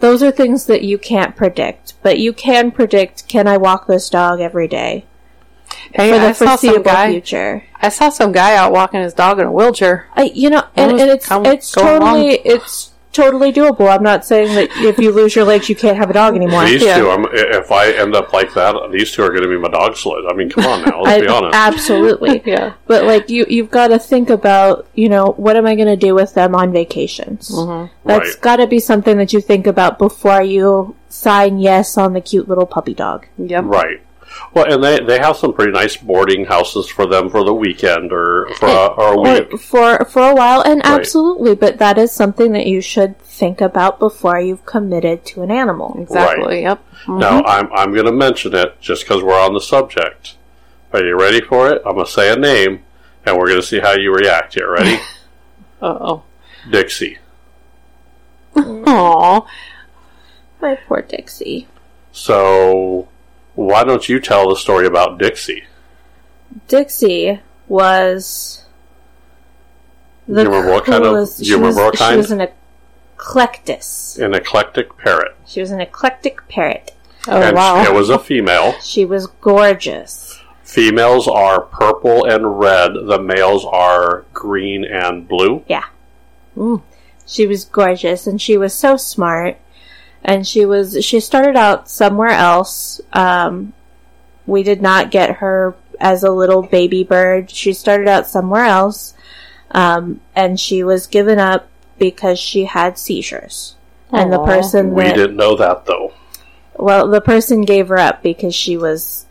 [0.00, 4.10] those are things that you can't predict but you can predict can i walk this
[4.10, 5.06] dog every day
[5.94, 7.10] Hey, for the I foreseeable guy.
[7.12, 10.08] future I saw some guy out walking his dog in a wheelchair.
[10.14, 14.26] I, you know and, and it's come- it's going totally it's totally doable i'm not
[14.26, 16.98] saying that if you lose your legs you can't have a dog anymore These Yeah.
[16.98, 19.68] two, I'm, if I end up like that, these two are going to be my
[19.70, 20.24] dog sled.
[20.28, 21.54] I mean, come on now, let's I- be honest.
[21.56, 22.74] absolutely Yeah.
[22.86, 25.96] But like you, you've got to think about, you know, what am I going to
[25.96, 27.48] do with them on vacations?
[27.50, 27.94] Mm-hmm.
[28.06, 28.40] That's Right.
[28.42, 32.48] got to be something that you think about before you sign yes on the cute
[32.50, 33.26] little puppy dog.
[33.38, 33.64] Yep.
[33.64, 34.00] Right.
[34.54, 38.12] Well, and they, they have some pretty nice boarding houses for them for the weekend
[38.12, 39.52] or for a, or a week.
[39.52, 41.00] Or for for a while, and Right.
[41.00, 45.50] absolutely, but that is something that you should think about before you've committed to an
[45.50, 45.96] animal.
[46.00, 46.62] Exactly.
[46.62, 46.82] Yep.
[47.08, 50.36] Now, I'm, I'm going to mention it just because we're on the subject.
[50.92, 51.82] Are you ready for it?
[51.86, 52.82] I'm going to say a name,
[53.24, 54.56] and we're going to see how you react.
[54.56, 54.98] You ready?
[55.82, 56.22] Uh oh.
[56.70, 57.18] Dixie.
[58.56, 59.46] Aw.
[60.60, 61.68] My poor Dixie.
[62.12, 63.08] So,
[63.56, 65.64] why don't you tell the story about Dixie?
[66.68, 68.64] Dixie was
[70.28, 72.12] the You remember what kind of- coolest- you she remember was, what kind?
[72.14, 72.48] She was an
[73.18, 74.18] eclectus.
[74.24, 75.34] An eclectic parrot.
[75.46, 76.92] She was an eclectic parrot.
[77.28, 77.82] Oh and wow.
[77.82, 78.74] it was a female.
[78.80, 80.40] She was gorgeous.
[80.62, 82.92] Females are purple and red.
[83.06, 85.64] The males are green and blue.
[85.68, 85.84] Yeah.
[87.26, 89.56] She was gorgeous and she was so smart.
[90.26, 93.00] And she was, she started out somewhere else.
[93.12, 93.72] Um,
[94.44, 97.48] we did not get her as a little baby bird.
[97.50, 99.14] She started out somewhere else.
[99.70, 103.76] Um, and she was given up because she had seizures.
[104.12, 106.12] And the person We that, didn't know that though.
[106.74, 109.26] well, the person gave her up because she was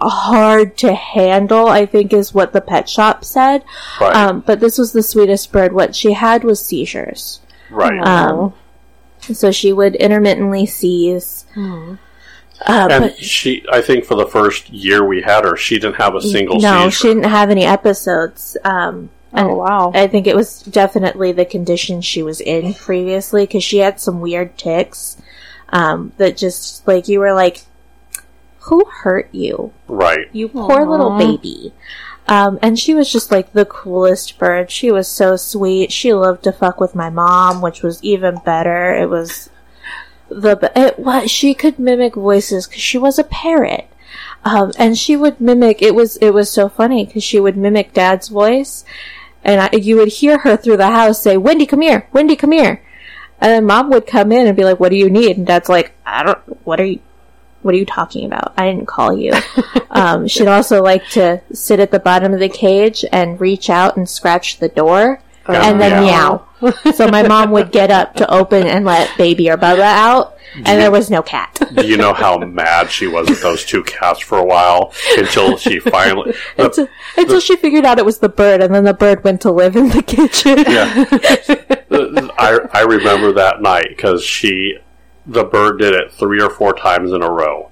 [0.00, 3.62] hard to handle, I think is what the pet shop said.
[4.00, 4.14] Right.
[4.14, 5.72] Um, but this was the sweetest bird.
[5.72, 7.40] What she had was seizures.
[7.70, 8.00] right.
[8.00, 8.52] Um,
[9.32, 11.46] so she would intermittently seize.
[11.56, 15.96] Uh, and but she, I think for the first year we had her, she didn't
[15.96, 16.90] have a single no, seizure.
[16.90, 18.56] she didn't have any episodes.
[18.64, 19.92] Um, and Oh wow.
[19.94, 24.20] I think it was definitely the condition she was in previously because she had some
[24.20, 25.16] weird ticks
[25.70, 27.62] um, that just like you were like,
[28.60, 29.72] who hurt you?
[29.88, 30.28] Right.
[30.32, 31.74] You poor little baby.
[32.26, 34.70] Um, and she was just like the coolest bird.
[34.70, 35.92] She was so sweet.
[35.92, 38.94] She loved to fuck with my mom, which was even better.
[38.94, 39.50] It was
[40.28, 43.88] the it was she could mimic voices because she was a parrot.
[44.44, 45.82] Um, and she would mimic.
[45.82, 48.84] It was it was so funny because she would mimic Dad's voice,
[49.42, 52.52] and I, you would hear her through the house say, "Wendy, come here, Wendy, come
[52.52, 52.82] here,"
[53.40, 55.68] and then Mom would come in and be like, "What do you need?" And Dad's
[55.68, 56.66] like, "I don't.
[56.66, 57.00] What are you?
[57.64, 58.54] What are you talking about?
[58.56, 59.32] I didn't call you."
[59.90, 63.96] um, she'd also like to sit at the bottom of the cage and reach out
[63.96, 66.46] and scratch the door and then meow.
[66.60, 66.72] meow.
[66.92, 70.80] so my mom would get up to open and let baby or Bubba out, and
[70.80, 71.60] there was no cat.
[71.74, 75.56] Do you know how mad she was at those two cats for a while until
[75.56, 76.34] she finally?
[76.56, 79.50] until, until she figured out it was the bird, and then the bird went to
[79.50, 80.58] live in the kitchen.
[80.58, 81.04] yeah,
[82.38, 84.78] I I remember that night because she,
[85.26, 87.70] the bird did it three or four times in a row,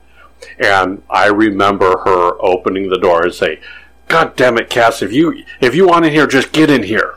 [0.58, 3.60] and I remember her opening the door and say,
[4.08, 5.02] "God damn it, Cass!
[5.02, 7.14] If you if you want in here, just get in here."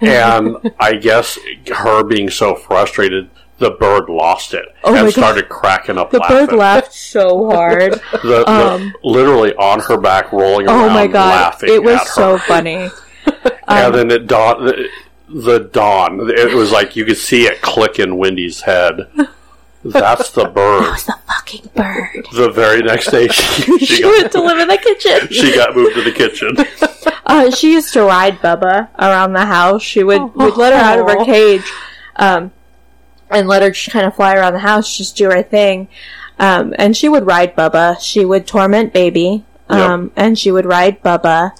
[0.00, 1.38] And I guess
[1.74, 3.28] her being so frustrated,
[3.58, 5.12] the bird lost it Oh and God.
[5.12, 6.10] started cracking up.
[6.10, 6.46] The laughing.
[6.46, 8.00] bird laughed so hard.
[8.22, 11.72] The, the- Um, literally on her back, rolling Oh around, my god, laughing.
[11.72, 12.88] it was so funny.
[13.68, 14.68] and then it dawned.
[14.68, 14.88] The,
[15.28, 16.28] the dawn.
[16.28, 19.06] It was like you could see it click in Wendy's head.
[19.82, 20.98] That's the bird.
[20.98, 22.26] The fucking bird.
[22.34, 25.28] The very next day, she, she, She got, went to live in the kitchen.
[25.28, 26.56] she got moved to the kitchen.
[27.26, 29.82] Uh, she used to ride Bubba around the house.
[29.82, 31.62] She would would let her out of her cage,
[32.16, 32.50] um,
[33.30, 35.86] and let her just kind of fly around the house, just do her thing.
[36.40, 38.00] Um, and she would ride Bubba.
[38.00, 41.52] She would torment baby, um, and she would ride Bubba.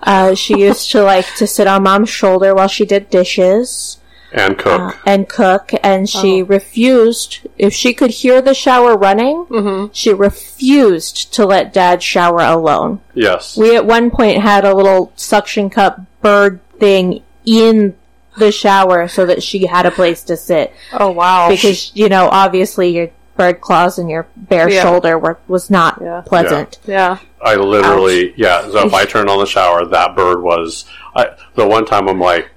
[0.00, 3.98] Uh, she used to like to sit on mom's shoulder while she did dishes
[4.36, 4.80] And cook.
[4.80, 5.72] uh, and cook.
[5.82, 9.90] And she refused if she could hear the shower running.
[9.92, 13.00] She refused to let dad shower alone.
[13.14, 13.56] yes.
[13.56, 17.96] We at one point had a little suction cup bird thing in
[18.36, 21.48] the shower so that she had a place to sit Oh wow.
[21.48, 24.82] because you know obviously your bird claws and your bare Yeah.
[24.82, 26.20] shoulder were was not Yeah.
[26.26, 26.78] pleasant.
[26.86, 27.18] yeah.
[27.42, 28.62] I literally, yeah.
[28.62, 30.84] So if I turned on the shower, that bird was.
[31.14, 32.48] I, the one time I'm like,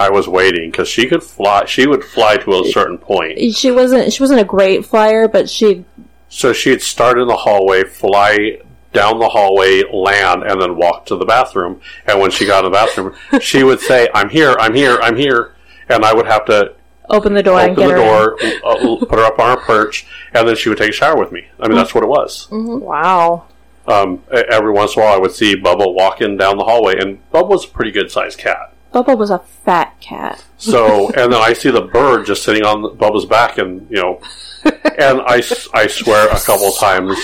[0.00, 1.66] I was waiting because she could fly.
[1.66, 3.38] She would fly to a certain point.
[3.54, 5.84] She wasn't she wasn't a great flyer, but she
[6.30, 8.62] So she'd start in the hallway, fly
[8.94, 11.82] down the hallway, land, and then walk to the bathroom.
[12.06, 15.16] And when she got in the bathroom, she would say, "I'm here, I'm here, I'm
[15.16, 15.54] here,"
[15.90, 16.72] and I would have to
[17.10, 18.36] open the door and open get the her.
[18.38, 21.18] door, uh, put her up on her perch, and then she would take a shower
[21.18, 21.46] with me.
[21.60, 22.48] I mean, that's what it was.
[22.50, 23.48] Wow.
[23.86, 27.18] Um, every once in a while, I would see Bubba walking down the hallway, and
[27.32, 28.72] Bubba was a pretty good sized cat.
[28.92, 30.44] Bubba was a fat cat.
[30.58, 34.20] So, and then I see the bird just sitting on Bubba's back, and you know,
[34.64, 37.16] and I, I swear a couple times,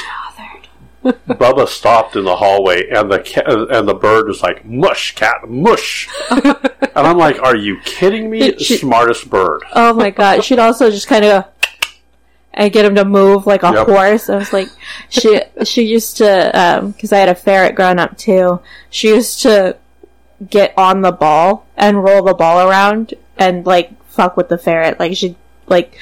[1.05, 5.49] Bubba stopped in the hallway, and the cat, and the bird was like, "Mush, cat,
[5.49, 6.57] mush," and
[6.95, 9.63] I'm like, "Are you kidding me?" She- Smartest bird.
[9.75, 10.45] Oh my god!
[10.45, 11.49] She'd also just kind of go
[12.55, 13.87] and get him to move like a Yep.
[13.87, 14.31] horse.
[14.31, 14.69] I was like,
[15.09, 18.61] she she used to um, because I had a ferret growing up too.
[18.91, 19.77] She used to
[20.49, 24.99] get on the ball and roll the ball around and like fuck with the ferret.
[24.99, 25.99] Like she'd like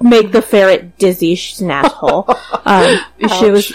[0.00, 1.34] make the ferret dizzy.
[1.34, 2.26] She's an asshole.
[2.64, 2.98] um,
[3.38, 3.66] she was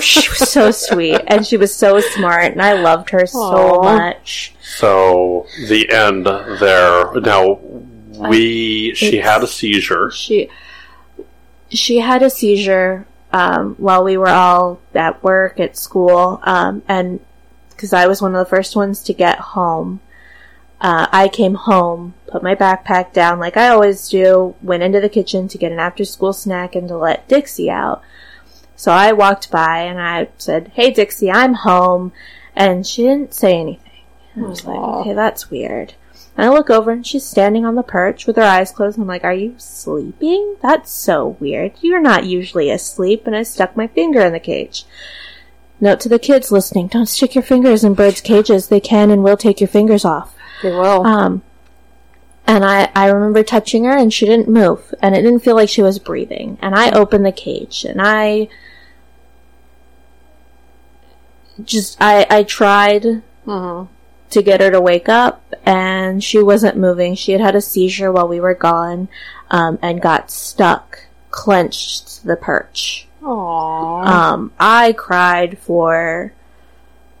[0.00, 4.54] she was so sweet and she was so smart and I loved her so much.
[4.60, 7.12] So the end there.
[7.20, 7.60] Now
[8.28, 10.10] we she had a seizure.
[10.10, 10.50] she
[11.70, 17.20] she had a seizure um, while we were all at work at school um, and
[17.78, 20.00] because i was one of the first ones to get home
[20.80, 25.08] uh, i came home put my backpack down like i always do went into the
[25.08, 28.02] kitchen to get an after school snack and to let dixie out
[28.76, 32.12] so i walked by and i said hey dixie i'm home
[32.56, 34.02] and she didn't say anything
[34.36, 35.94] i was like okay that's weird
[36.38, 38.96] and I look over and she's standing on the perch with her eyes closed.
[38.96, 40.54] And I'm like, Are you sleeping?
[40.62, 41.72] That's so weird.
[41.80, 43.26] You're not usually asleep.
[43.26, 44.84] And I stuck my finger in the cage.
[45.80, 48.68] Note to the kids listening don't stick your fingers in birds' cages.
[48.68, 50.34] They can and will take your fingers off.
[50.62, 51.06] They will.
[51.06, 51.42] Um,
[52.46, 54.92] and I, I remember touching her and she didn't move.
[55.00, 56.58] And it didn't feel like she was breathing.
[56.60, 58.48] And I opened the cage and I
[61.64, 63.88] just, I, I tried Mhm.
[64.30, 67.14] to get her to wake up, and she wasn't moving.
[67.14, 69.08] She had had a seizure while we were gone,
[69.50, 73.07] um, and got stuck, clenched to the perch.
[73.22, 74.32] Aw.
[74.32, 76.32] Um, I cried for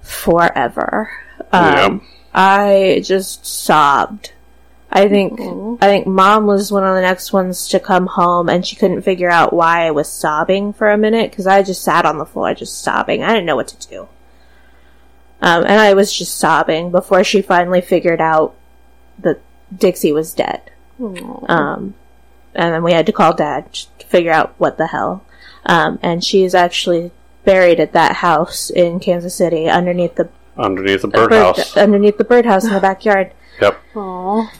[0.02, 1.10] forever.
[1.52, 4.32] Um, I just sobbed.
[4.90, 5.78] I think Mhm.
[5.82, 9.02] I think mom was one of the next ones to come home, and she couldn't
[9.02, 12.24] figure out why I was sobbing for a minute because I just sat on the
[12.24, 13.22] floor just sobbing.
[13.22, 14.00] I didn't know what to do,
[15.42, 18.54] um, and I was just sobbing before she finally figured out
[19.18, 19.40] that
[19.76, 20.62] Dixie was dead.
[21.48, 21.94] Um,
[22.54, 25.22] and then we had to call dad to figure out what the hell.
[25.66, 27.10] Um, and she is actually
[27.44, 31.76] buried at that house in Kansas City underneath the underneath the bird- birdhouse.
[31.76, 33.32] underneath the birdhouse in the backyard.
[33.60, 33.80] Yep.
[33.96, 34.52] Aw.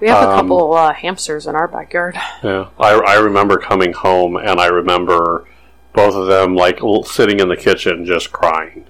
[0.00, 2.16] We have a Um, couple uh, hamsters in our backyard.
[2.42, 2.68] Yeah.
[2.78, 5.46] I, I remember coming home and I remember
[5.94, 8.84] both of them like sitting in the kitchen just crying.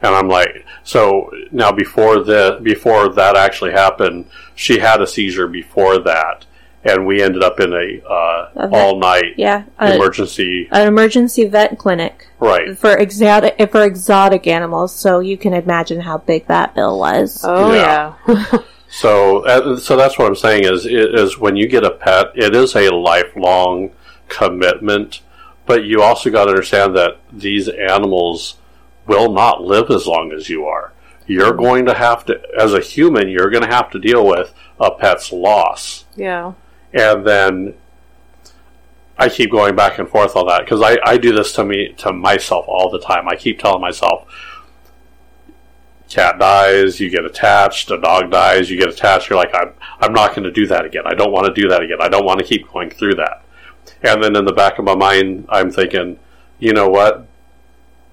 [0.00, 5.48] And I'm like, so now before the before that actually happened, she had a seizure
[5.48, 6.46] before that,
[6.84, 10.68] and we ended up in a uh, A vet- all night Yeah, a- emergency.
[10.70, 12.78] an emergency vet clinic Right.
[12.78, 14.94] for exotic for exotic animals.
[14.94, 17.44] So you can imagine how big that bill was.
[17.46, 18.14] Oh Yeah.
[18.28, 18.58] yeah.
[18.90, 22.54] So, uh, so that's what I'm saying is is when you get a pet, it
[22.56, 23.90] is a lifelong
[24.28, 25.20] commitment,
[25.66, 28.56] but you also got to understand that these animals
[29.06, 30.92] will not live as long as you are.
[31.26, 34.54] You're going to have to, as a human, you're going to have to deal with
[34.80, 36.52] a pet's loss, yeah.
[36.92, 37.74] And then
[39.18, 41.92] I keep going back and forth on that because I, I do this to me
[41.98, 43.28] to myself all the time.
[43.28, 44.26] I keep telling myself,
[46.08, 47.90] cat dies, you get attached.
[47.90, 49.28] A dog dies, you get attached.
[49.28, 51.02] You're like, I'm I'm not going to do that again.
[51.04, 51.98] I don't want to do that again.
[52.00, 53.42] I don't want to keep going through that.
[54.02, 56.18] And then in the back of my mind, I'm thinking,
[56.60, 57.26] you know what?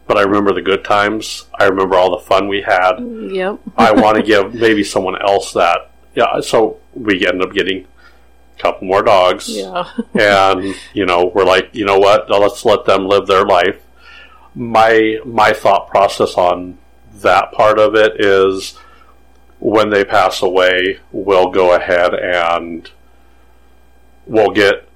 [0.07, 1.45] But I remember the good times.
[1.59, 2.99] I remember all the fun we had.
[2.99, 3.59] Yep.
[3.77, 5.91] I want to give maybe someone else that.
[6.15, 7.85] Yeah, so we end up getting
[8.57, 9.89] couple more dogs Yeah.
[10.13, 13.81] and you know we're like you know what let's let them live their life
[14.55, 16.77] my my thought process on
[17.15, 18.77] that part of it is
[19.59, 22.89] when they pass away we'll go ahead and
[24.25, 24.87] we'll get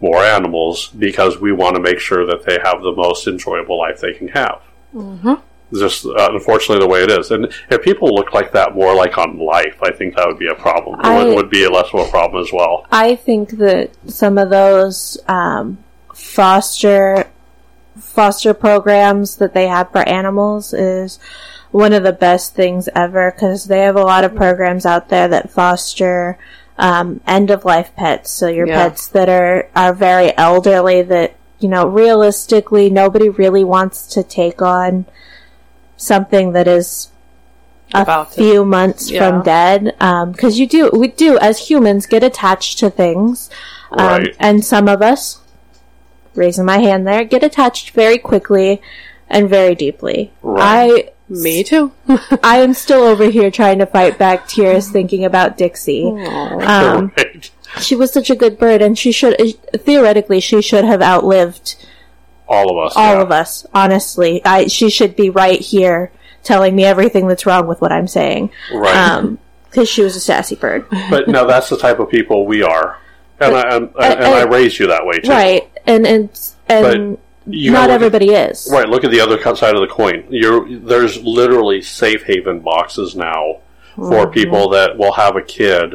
[0.00, 4.00] more animals because we want to make sure that they have the most enjoyable life
[4.00, 4.60] they can have
[4.94, 5.34] Mm-hmm.
[5.78, 9.16] Just uh, unfortunately the way it is and if people look like that more like
[9.18, 11.88] on life i think that would be a problem it I- would, would be less
[11.92, 15.78] of a problem as well I think that some of those um,
[16.14, 17.26] foster
[17.98, 21.18] foster programs that they have for animals is
[21.70, 25.28] one of the best things ever because they have a lot of programs out there
[25.28, 26.38] that foster
[26.78, 28.30] um, end of life pets.
[28.30, 28.88] So your Yeah.
[28.88, 34.60] pets that are are very elderly that you know realistically nobody really wants to take
[34.62, 35.04] on
[35.96, 37.08] something that is
[37.94, 39.18] a About to- few months Yeah.
[39.30, 39.94] from dead
[40.32, 43.50] because you do we do as humans get attached to things
[43.92, 44.36] um, Right.
[44.40, 45.40] and some of us
[46.34, 48.80] raising my hand there get attached very quickly
[49.28, 51.10] and very deeply Right.
[51.28, 51.92] Me too.
[52.08, 57.12] i i am still over here trying to fight back tears thinking about dixie um,
[57.16, 57.50] Right.
[57.80, 59.36] she was such a good bird and she should
[59.76, 61.76] theoretically she should have outlived
[62.48, 63.22] all of us all yeah.
[63.22, 66.10] of us honestly i she should be right here
[66.42, 68.94] telling me everything that's wrong with what i'm saying Right.
[68.96, 69.38] um
[69.70, 72.98] because she was a sassy bird but no, that's the type of people we are,
[73.40, 75.30] and I and, and, uh, I raised you that way too.
[75.30, 76.30] right and and
[76.68, 78.88] and You not gotta at- everybody is Right.
[78.88, 80.24] Look at the other side of the coin.
[80.30, 83.60] You're there's literally safe haven boxes now
[83.96, 84.08] Mm-hmm.
[84.10, 85.94] for people that will have a kid,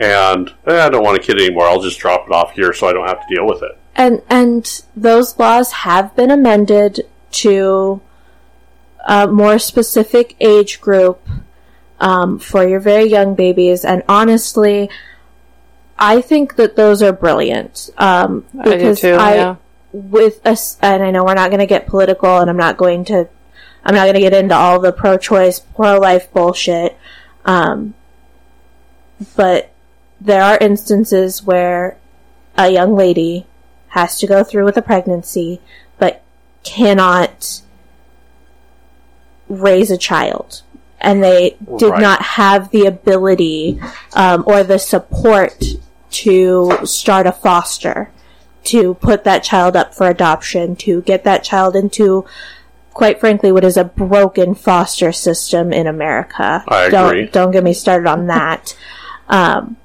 [0.00, 1.66] and eh, I don't want a kid anymore.
[1.66, 3.78] I'll just drop it off here so I don't have to deal with it.
[3.94, 8.00] and and those laws have been amended to
[9.06, 11.26] a more specific age group
[12.00, 14.90] um, for your very young babies and honestly
[15.98, 19.14] i think that those are brilliant um, I do because too.
[19.14, 19.56] I, yeah.
[19.92, 23.04] with us and i know we're not going to get political and i'm not going
[23.06, 23.28] to
[23.84, 26.96] i'm not going to get into all the pro-choice pro-life bullshit
[27.44, 27.94] um,
[29.36, 29.70] but
[30.20, 31.96] there are instances where
[32.56, 33.46] a young lady
[33.88, 35.60] has to go through with a pregnancy
[35.98, 36.22] but
[36.62, 37.62] cannot
[39.48, 40.62] raise a child
[41.00, 42.00] and they did Right.
[42.00, 43.80] not have the ability
[44.14, 45.64] um, or the support
[46.10, 48.10] to start a foster
[48.64, 52.26] to put that child up for adoption to get that child into
[52.92, 57.26] quite frankly what is a broken foster system in america I don't agree.
[57.26, 58.76] don't get me started on that
[59.28, 59.76] um,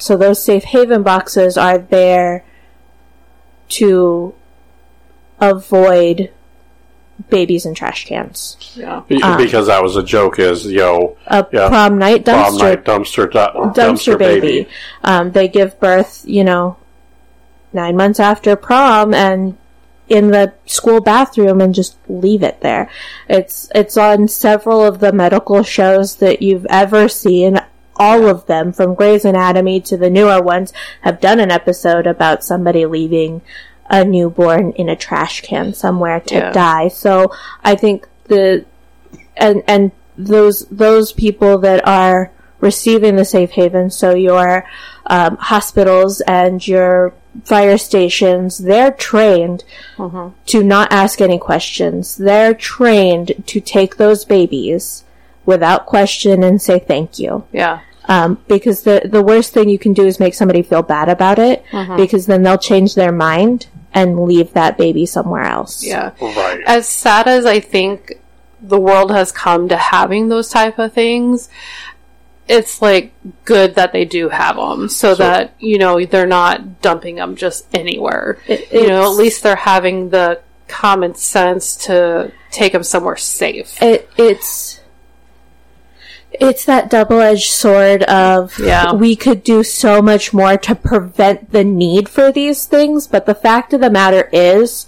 [0.00, 2.44] so those safe haven boxes are there
[3.70, 4.34] to
[5.40, 6.30] avoid
[7.28, 8.56] babies in trash cans.
[8.74, 9.02] Yeah.
[9.06, 10.38] Be- Um, because that was a joke.
[10.38, 11.68] Is yo A Yeah.
[11.68, 13.30] prom night dumpster, prom dumpster night dumpster
[13.74, 14.68] du- dumpster, baby.
[15.04, 16.76] Um, they give birth, you know,
[17.72, 19.56] nine months after prom and
[20.08, 22.88] in the school bathroom and just leave it there.
[23.28, 27.60] It's it's on several of the medical shows that you've ever seen.
[28.00, 30.72] All of them, from Grey's Anatomy to the newer ones,
[31.02, 33.42] have done an episode about somebody leaving
[33.90, 36.52] a newborn in a trash can somewhere to Yeah.
[36.52, 36.88] die.
[36.88, 37.30] So
[37.62, 38.64] I think the
[39.36, 42.30] and and those those people that are
[42.60, 44.64] receiving the safe haven, so your
[45.06, 47.12] um, hospitals and your
[47.44, 49.64] fire stations, they're trained
[50.46, 52.16] to not ask any questions.
[52.16, 55.04] They're trained to take those babies
[55.46, 57.44] without question and say thank you.
[57.52, 57.80] Yeah.
[58.10, 61.38] Um, because the the worst thing you can do is make somebody feel bad about
[61.38, 61.64] it,
[61.96, 65.84] because then they'll change their mind and leave that baby somewhere else.
[65.84, 66.10] Yeah.
[66.20, 66.60] Right.
[66.66, 68.20] As sad as I think
[68.60, 71.48] the world has come to having those type of things,
[72.48, 73.12] it's like
[73.44, 77.66] good that they do have them so, that you know they're not dumping them just
[77.72, 78.38] anywhere.
[78.48, 83.80] It- you know, at least they're having the common sense to take them somewhere safe.
[83.82, 84.79] it it's
[86.32, 88.92] it's that double-edged sword of Yeah.
[88.92, 93.34] we could do so much more to prevent the need for these things but the
[93.34, 94.86] fact of the matter is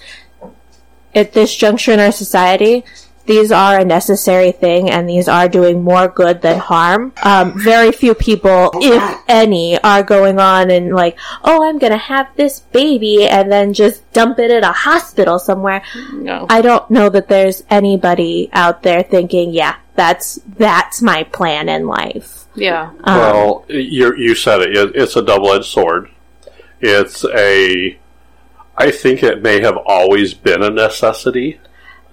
[1.14, 2.84] at this juncture in our society
[3.27, 7.12] these are a necessary thing and these are doing more good than harm.
[7.23, 12.29] Um, very few people, if any, are going on and like, oh, I'm gonna have
[12.37, 15.83] this baby and then just dump it at a hospital somewhere.
[16.12, 16.47] No.
[16.51, 21.87] I don't know that there's anybody out there thinking, yeah, that's that's my plan in
[21.87, 22.45] life.
[22.55, 22.91] yeah.
[23.05, 24.77] Um, Well, you you said it.
[24.77, 26.11] It- It's a double edged sword.
[26.81, 27.99] It's a.
[28.77, 31.61] I think it may have always been a necessity.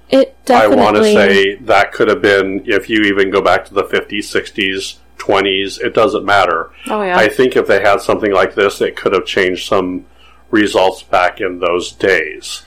[0.10, 3.74] It I want to say that could have been if you even go back to
[3.74, 5.80] the 50s, 60s, 20s.
[5.80, 6.72] It doesn't matter.
[6.88, 7.18] Oh yeah.
[7.18, 10.06] I think if they had something like this, it could have changed some
[10.50, 12.64] results back in those days.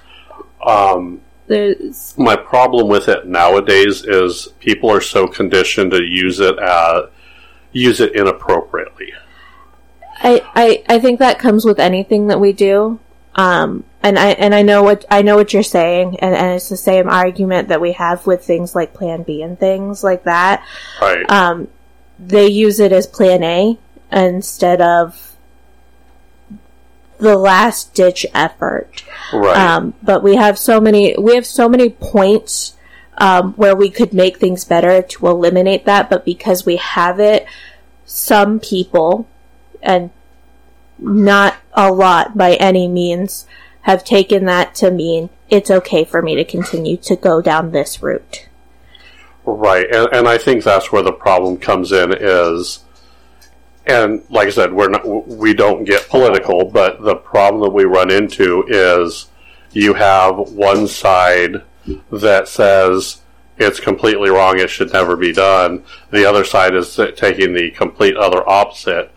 [0.64, 6.58] Um, there's, my problem with it nowadays is people are so conditioned to use it
[6.58, 7.08] uh,
[7.72, 9.12] use it inappropriately.
[10.18, 13.00] I, I I think that comes with anything that we do.
[13.34, 16.68] Um, and I and I know what I know what you're saying, and, and it's
[16.68, 20.66] the same argument that we have with things like Plan B and things like that.
[21.00, 21.28] Right.
[21.30, 21.68] um,
[22.18, 23.78] they use it as plan A
[24.10, 25.36] instead of
[27.18, 29.04] the last ditch effort.
[29.32, 29.56] right.
[29.56, 32.74] Um, but we have so many, we have so many points
[33.18, 36.10] um, where we could make things better to eliminate that.
[36.10, 37.46] But because we have it,
[38.04, 39.28] some people,
[39.82, 40.10] and
[40.98, 43.46] not a lot by any means,
[43.82, 48.02] have taken that to mean it's okay for me to continue to go down this
[48.02, 48.48] route.
[49.44, 52.84] Right, and, and I think that's where the problem comes in is,
[53.86, 57.84] and like I said, we're not we don't get political, but the problem that we
[57.84, 59.26] run into is
[59.72, 61.62] you have one side
[62.12, 63.20] that says
[63.58, 65.82] it's completely wrong, it should never be done.
[66.10, 69.10] The other side is taking the complete other opposite,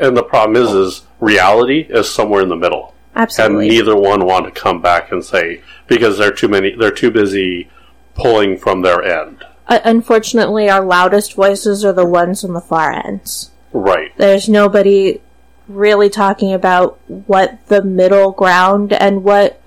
[0.00, 3.66] and the problem is, is reality is somewhere in the middle Absolutely.
[3.66, 7.10] and neither one want to come back and say because they're too many they're too
[7.10, 7.68] busy
[8.14, 12.92] pulling from their end Uh, unfortunately, our loudest voices are the ones on the far
[12.92, 13.50] ends.
[13.72, 15.20] right There's nobody
[15.68, 19.60] really talking about what the middle ground and what,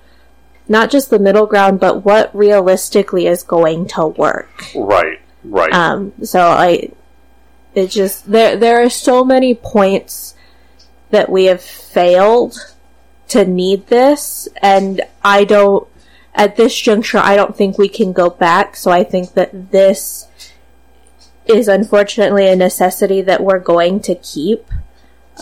[0.68, 4.50] not just the middle ground, but what realistically is going to work.
[4.74, 6.90] right right Um, so I,
[7.74, 10.34] it just, there, there are so many points
[11.10, 12.54] that we have failed
[13.28, 15.88] to need this, and I don't,
[16.34, 20.28] at this juncture, I don't think we can go back, so I think that this
[21.46, 24.66] is unfortunately a necessity that we're going to keep,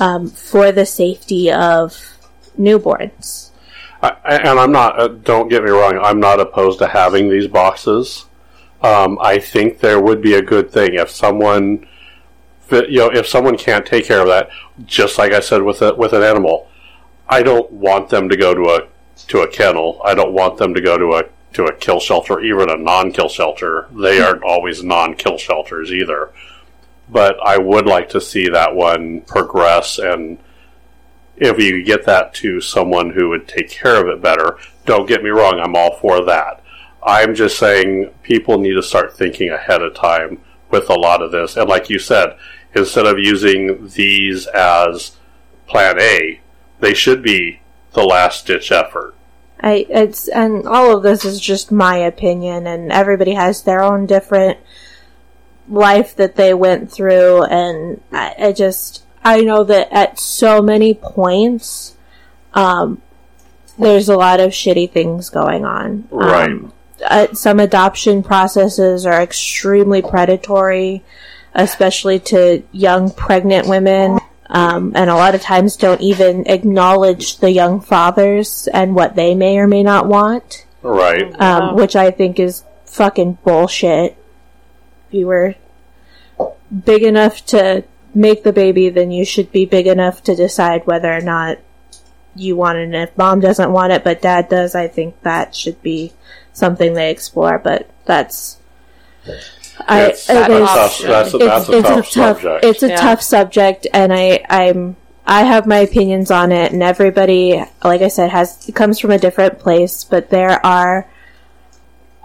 [0.01, 2.18] um, for the safety of
[2.59, 3.51] newborns.
[4.03, 7.47] I, and i'm not uh, don't get me wrong i'm not opposed to having these
[7.47, 8.26] boxes.
[8.83, 11.87] Um, i think there would be a good thing if someone
[12.70, 14.49] you know if someone can't take care of that
[14.87, 16.68] just like i said with a, with an animal
[17.33, 18.93] i don't want them to go to a
[19.28, 20.01] to a kennel.
[20.05, 21.24] I don't want them to go to a
[21.55, 23.87] to a kill shelter even a non-kill shelter.
[23.93, 24.24] They hmm.
[24.24, 26.30] aren't always non-kill shelters either.
[27.09, 30.39] But i would like to see that one progress and
[31.37, 35.22] if you get that to someone who would take care of it better don't get
[35.22, 36.62] me wrong i'm all for that.
[37.03, 41.33] I'm just saying people need to start thinking ahead of time with a lot of
[41.33, 41.57] this.
[41.57, 42.37] And like you said
[42.74, 45.16] instead of using these as
[45.66, 46.41] plan a
[46.83, 47.61] they should be
[47.95, 49.14] the last ditch effort
[49.61, 54.07] I it's and all of this is just my opinion and everybody has their own
[54.07, 54.59] different
[55.68, 60.93] life that they went through and I, I just I know that at so many
[60.93, 61.97] points
[62.53, 63.01] um
[63.78, 66.09] there's a lot of shitty things going on.
[66.11, 66.51] Right.
[66.51, 66.72] Um,
[67.05, 71.03] uh, some adoption processes are extremely predatory,
[71.55, 74.18] especially to young pregnant women
[74.53, 79.35] um, and a lot of times don't even acknowledge the young fathers and what they
[79.35, 81.75] may or may not want, right um, Wow.
[81.75, 84.17] which I think is fucking bullshit.
[85.09, 85.55] If you were
[86.85, 87.85] big enough to
[88.15, 91.59] make the baby, then you should be big enough to decide whether or not
[92.37, 92.85] you want it.
[92.85, 96.13] And if mom doesn't want it, but dad does, I think that should be
[96.53, 97.59] something they explore.
[97.59, 98.59] But that's.
[99.89, 102.97] I, It's- it that's, is- tough, that's, a, that's a tough subject it's a Yeah.
[102.97, 108.09] tough subject, and I I'm I have my opinions on it, and everybody, like I
[108.09, 110.05] said, has comes from a different place.
[110.05, 111.07] But there are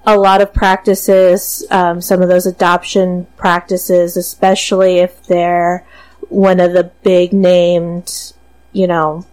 [0.05, 5.85] a lot of practices, um, some of those adoption practices, especially if they're
[6.29, 8.33] one of the big named,
[8.71, 9.25] you know,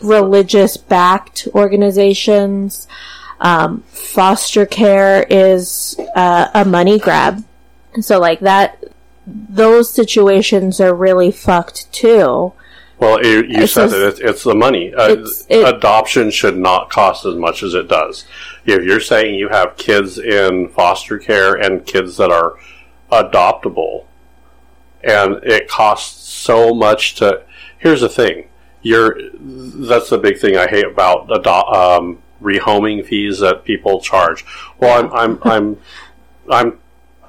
[0.00, 2.86] religious backed organizations.
[3.40, 7.44] Um, foster care is uh, a money grab.
[8.00, 8.82] So, like that,
[9.26, 12.52] those situations are really fucked too.
[12.98, 14.02] Well, you, you said it.
[14.02, 14.92] It's, it's the money.
[14.92, 18.24] Uh, It's- it- adoption should not cost as much as it does.
[18.66, 22.56] If you're saying you have kids in foster care and kids that are
[23.12, 24.04] adoptable,
[25.04, 27.42] and it costs so much to.
[27.78, 28.48] Here's the thing.
[28.82, 29.16] You're.
[29.40, 34.44] That's the big thing I hate about ado- um, rehoming fees that people charge.
[34.78, 35.12] Well, I'm.
[35.12, 35.42] I'm.
[35.42, 35.80] I'm.
[36.50, 36.78] I'm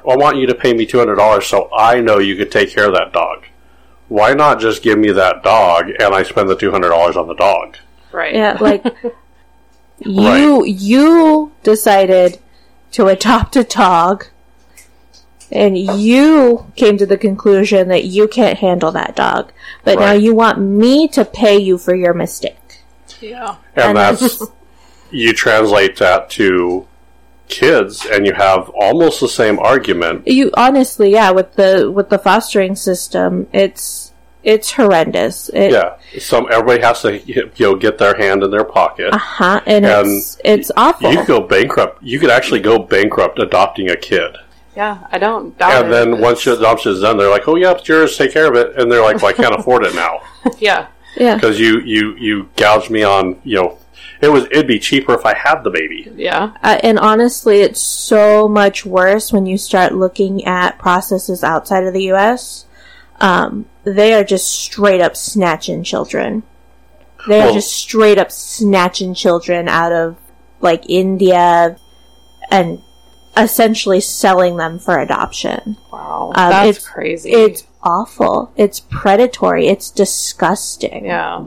[0.09, 2.69] I want you to pay me two hundred dollars so I know you could take
[2.69, 3.43] care of that dog
[4.09, 7.27] why not just give me that dog and I spend the two hundred dollars on
[7.27, 7.77] the dog?
[8.11, 8.33] Right.
[8.33, 8.83] Yeah, like
[9.99, 12.39] you you decided
[12.91, 14.25] to adopt a dog
[15.51, 19.51] and you came to the conclusion that you can't handle that dog.
[19.83, 22.81] But now you want me to pay you for your mistake.
[23.21, 23.57] Yeah.
[23.75, 24.43] And And that's
[25.11, 26.87] you translate that to
[27.47, 30.27] kids and you have almost the same argument.
[30.27, 35.49] You honestly, yeah, with the with the fostering system, it's it's horrendous.
[35.49, 35.95] It, Yeah.
[36.19, 39.13] Some everybody has to you know get their hand in their pocket.
[39.13, 41.11] Uh-huh, and, And it's it's awful.
[41.11, 42.01] You could go bankrupt.
[42.03, 44.37] You could actually go bankrupt adopting a kid.
[44.75, 44.99] Yeah.
[45.11, 45.91] I don't doubt And it.
[45.91, 48.17] then once your adoption is done, they're like, "Oh yeah, it's yours.
[48.17, 50.21] Take care of it." And they're like, "Well, I can't afford it now
[50.59, 50.87] yeah.
[51.17, 51.35] yeah.
[51.35, 53.77] because you you you gouged me on you know."
[54.21, 54.45] It was.
[54.45, 56.11] It'd be cheaper if I had the baby.
[56.15, 56.51] Yeah.
[56.61, 61.93] Uh, and honestly, it's so much worse when you start looking at processes outside of
[61.93, 62.65] the U.S.
[63.21, 66.43] Um, they are just straight up snatching children.
[67.27, 70.17] They are Well- just straight up snatching children out of
[70.61, 71.77] like India
[72.51, 72.81] and
[73.37, 75.77] essentially selling them for adoption.
[75.93, 76.33] Wow.
[76.35, 77.31] Um, That's it's- crazy.
[77.31, 78.51] It's awful.
[78.57, 79.67] It's predatory.
[79.67, 81.05] It's disgusting.
[81.05, 81.43] yeah.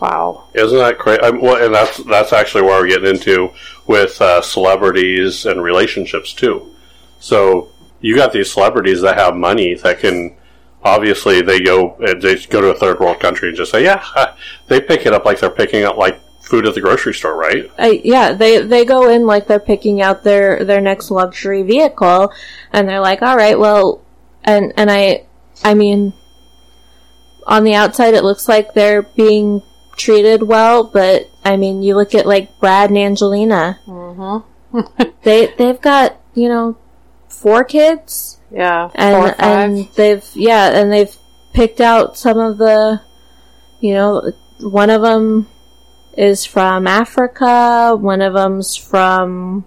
[0.00, 0.48] Wow.
[0.54, 1.20] Isn't that crazy?
[1.22, 3.50] Well, and that's that's actually where we're getting into
[3.86, 6.74] with uh, celebrities and relationships too.
[7.20, 7.70] So
[8.00, 10.36] you got these celebrities that have money that can
[10.82, 14.34] obviously they go uh, they go to a third world country and just say yeah
[14.68, 17.70] they pick it up like they're picking up like food at the grocery store, right?
[17.78, 22.32] I, yeah, they they go in like they're picking out their their next luxury vehicle,
[22.72, 24.02] and they're like, all right, well,
[24.44, 25.26] and and I,
[25.64, 26.12] I mean,
[27.46, 29.62] on the outside it looks like they're being
[29.96, 34.80] treated well, but I mean, you look at like Brad and Angelina, Mm-hmm.
[35.22, 36.76] they they've got you know
[37.28, 38.88] four kids, Yeah.
[38.88, 39.40] Four and or five.
[39.40, 41.14] and they've yeah, and they've
[41.54, 43.00] picked out some of the,
[43.80, 44.30] you know,
[44.60, 45.48] one of them
[46.16, 49.64] is from Africa, one of them's from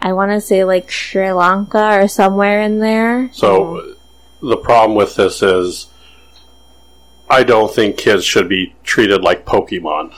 [0.00, 3.30] I want to say like Sri Lanka or somewhere in there.
[3.32, 3.94] So
[4.40, 5.88] the problem with this is
[7.30, 10.14] I don't think kids should be treated like Pokemon.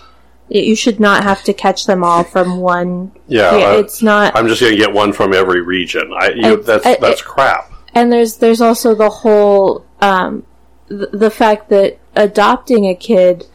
[0.49, 3.13] You should not have to catch them all from one.
[3.29, 4.37] Yeah, Yeah, I- it's not.
[4.37, 6.13] I'm just going to get one from every region.
[6.13, 7.71] I, you, It's- that's I- that's crap.
[7.95, 10.45] And there's there's also the whole um,
[10.89, 13.47] th- the fact that adopting a kid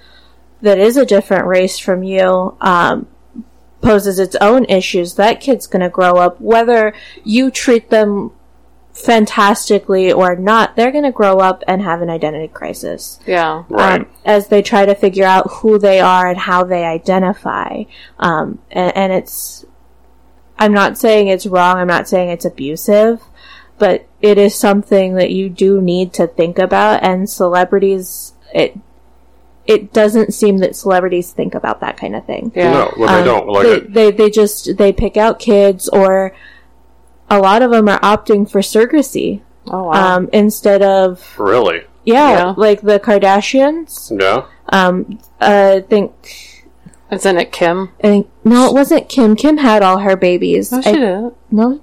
[0.61, 3.07] that is a different race from you um,
[3.81, 5.15] poses its own issues.
[5.15, 6.93] That kid's going to grow up whether
[7.23, 8.31] you treat them
[9.05, 10.75] fantastically or not.
[10.75, 13.63] They're going to grow up and have an identity crisis yeah.
[13.69, 14.01] Right.
[14.01, 17.83] um, as they try to figure out who they are and how they identify.
[18.19, 19.65] Um, and, and it's,
[20.57, 21.77] I'm not saying it's wrong.
[21.77, 23.21] I'm not saying it's abusive,
[23.77, 27.03] but it is something that you do need to think about.
[27.03, 28.77] And celebrities, it,
[29.67, 32.51] it doesn't seem that celebrities think about that kind of thing.
[32.55, 32.71] Yeah.
[32.71, 33.47] No, well, they Um, don't.
[33.47, 36.35] Like, they, they they just they pick out kids, or
[37.29, 40.17] a lot of them are opting for surrogacy Oh wow.
[40.17, 41.83] um, instead of really?
[42.03, 42.53] yeah, Yeah.
[42.57, 44.11] like the Kardashians.
[44.19, 44.45] Yeah.
[44.69, 46.63] Um, uh, I think,
[47.11, 47.89] Isn't it Kim?
[48.03, 49.35] I think, no, it wasn't Kim.
[49.35, 50.71] Kim had all her babies.
[50.71, 51.33] No, she I- didn't.
[51.51, 51.81] no?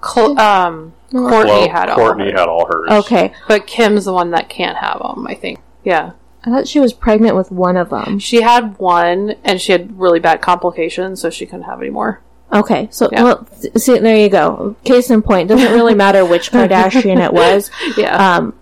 [0.00, 2.38] Col- um, Kourtney Well, had all Kourtney her.
[2.38, 2.90] had all hers.
[3.04, 3.32] Okay.
[3.46, 5.26] but Kim's the one that can't have them.
[5.28, 5.60] I think.
[5.84, 6.12] Yeah.
[6.44, 8.18] I thought she was pregnant with one of them.
[8.18, 12.20] She had one, and she had really bad complications, so she couldn't have any more.
[12.52, 13.22] Okay, so, Yeah.
[13.24, 14.76] well, see, there you go.
[14.84, 15.48] Case in point.
[15.48, 17.70] Doesn't really matter which Kardashian it was.
[17.96, 18.36] Yeah.
[18.36, 18.54] Um,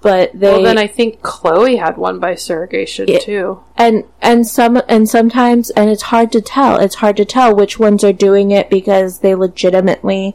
[0.00, 3.18] but they, well, then I think Khloé had one by surrogation Yeah.
[3.20, 3.60] too.
[3.76, 7.78] and and some and sometimes and it's hard to tell it's hard to tell which
[7.78, 10.34] ones are doing it because they legitimately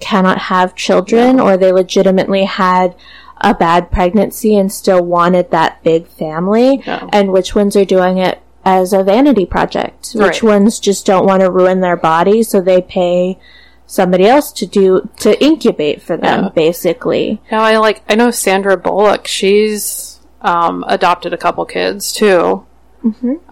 [0.00, 2.96] cannot have children or they legitimately had
[3.40, 7.08] a bad pregnancy and still wanted that big family Yeah.
[7.12, 10.10] and which ones are doing it as a vanity project.
[10.14, 10.52] Which Right.
[10.54, 13.38] ones just don't want to ruin their body, so they pay
[13.86, 16.50] somebody else to do to incubate for them, Yeah.
[16.50, 17.40] basically.
[17.52, 19.26] Now I like I know Sandra Bullock.
[19.28, 22.64] She's um, adopted a couple kids too.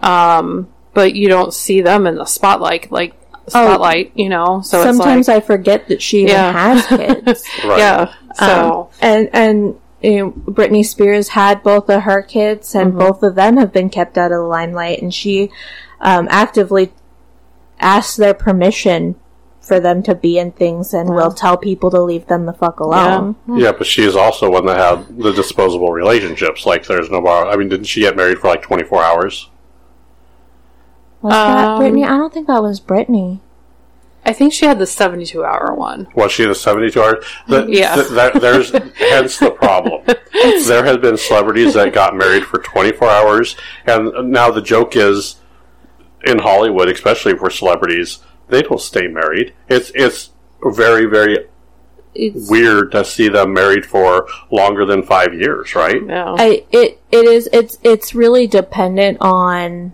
[0.01, 3.13] Um, but you don't see them in the spotlight, like
[3.47, 4.11] spotlight.
[4.15, 6.51] You know, so Sometimes it's like I forget that she even Yeah.
[6.51, 7.43] has kids.
[7.63, 7.79] Right.
[7.79, 8.13] yeah.
[8.37, 13.35] So and and you know, Britney Spears had both of her kids, and both of
[13.35, 15.01] them have been kept out of the limelight.
[15.01, 15.49] And she
[15.99, 16.93] um, actively
[17.79, 19.15] asks their permission
[19.59, 22.79] for them to be in things, and will tell people to leave them the fuck
[22.79, 23.35] alone.
[23.47, 26.67] Yeah, but she is also one that had the disposable relationships.
[26.67, 27.47] Like, there's no bar.
[27.47, 29.49] I mean, didn't she get married for like 24 hours?
[31.23, 32.05] Was that Um, Britney?
[32.05, 33.39] I don't think that was Britney.
[34.25, 36.07] I think she had the seventy-two hour one.
[36.15, 37.25] Was she the 72 hours?
[37.47, 37.95] The, Yeah.
[37.95, 40.03] th- that, there's hence the problem.
[40.67, 43.55] there have been celebrities that got married for 24 hours,
[43.85, 45.35] and now the joke is
[46.25, 49.53] in Hollywood, especially for celebrities, they don't stay married.
[49.69, 50.31] It's it's
[50.63, 51.45] very very
[52.15, 56.01] It's, weird to see them married for longer than five years, right?
[56.03, 56.35] Yeah.
[56.37, 59.93] I it it is it's it's really dependent on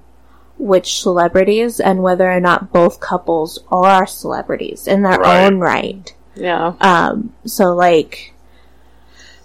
[0.61, 5.45] which celebrities and whether or not both couples are celebrities in their Right.
[5.45, 6.13] own right.
[6.35, 6.73] yeah.
[6.79, 8.33] Um, so like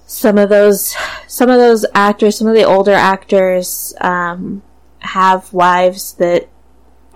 [0.06, 0.94] some of those,
[1.26, 4.62] some of those actors, some of the older actors, um,
[5.00, 6.48] have wives that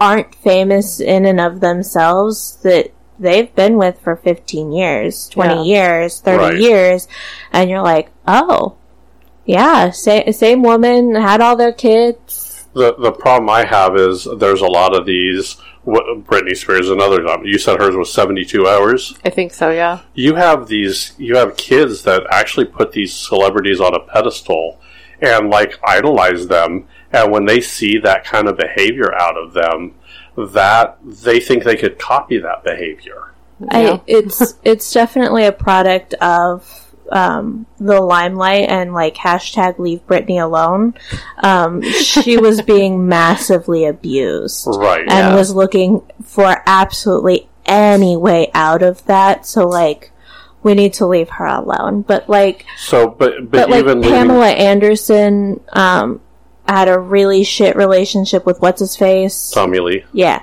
[0.00, 5.62] aren't famous in and of themselves that they've been with for 15 years, 20 Yeah.
[5.62, 6.56] years, 30 Right.
[6.58, 7.06] years.
[7.52, 8.74] And you're like, oh,
[9.44, 12.46] yeah, same, same woman, had all their kids.
[12.72, 15.56] The the problem I have is there's a lot of these.
[15.82, 17.44] What, Britney Spears, another time.
[17.44, 19.18] You said hers was 72 hours.
[19.24, 19.70] I think so.
[19.70, 20.00] Yeah.
[20.14, 21.12] You have these.
[21.18, 24.78] You have kids that actually put these celebrities on a pedestal
[25.20, 26.86] and like idolize them.
[27.12, 29.94] And when they see that kind of behavior out of them,
[30.36, 33.32] that they think they could copy that behavior.
[33.60, 33.68] Yeah.
[33.70, 36.79] I, it's it's definitely a product of
[37.10, 40.94] um, the limelight and like hashtag leave Britney alone.
[41.42, 45.00] Um, she was being massively abused Right.
[45.00, 45.34] and Yeah.
[45.34, 49.44] was looking for absolutely any way out of that.
[49.46, 50.12] So like,
[50.62, 52.02] we need to leave her alone.
[52.02, 56.20] But like, So, but but, but like even leaving- Pamela Anderson um,
[56.68, 59.50] had a really shit relationship with what's his face.
[59.50, 60.04] Tommy Lee.
[60.12, 60.42] Yeah,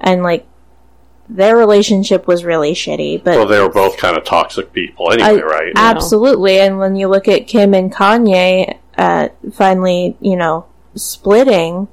[0.00, 0.46] and like
[1.28, 3.22] their relationship was really shitty.
[3.24, 5.72] But Well, they were both kind of toxic people I- anyway, right?
[5.76, 6.58] Absolutely.
[6.60, 11.88] And when you look at Kim and Kanye uh, finally, you know, splitting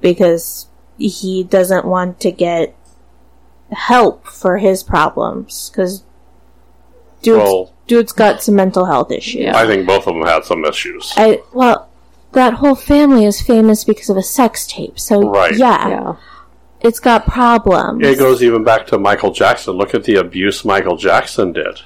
[0.00, 0.66] because
[0.98, 2.74] he doesn't want to get
[3.70, 6.04] help for his problems because
[7.22, 9.54] dude's, Well- dude's got some mental health issues.
[9.54, 11.12] I think both of them had some issues.
[11.16, 11.88] I, well,
[12.32, 14.98] that whole family is famous because of a sex tape.
[14.98, 15.54] So Right.
[15.56, 16.14] yeah, Yeah.
[16.82, 18.04] It's got problems.
[18.06, 19.74] It goes even back to Michael Jackson.
[19.74, 21.80] Look at the abuse Michael Jackson did.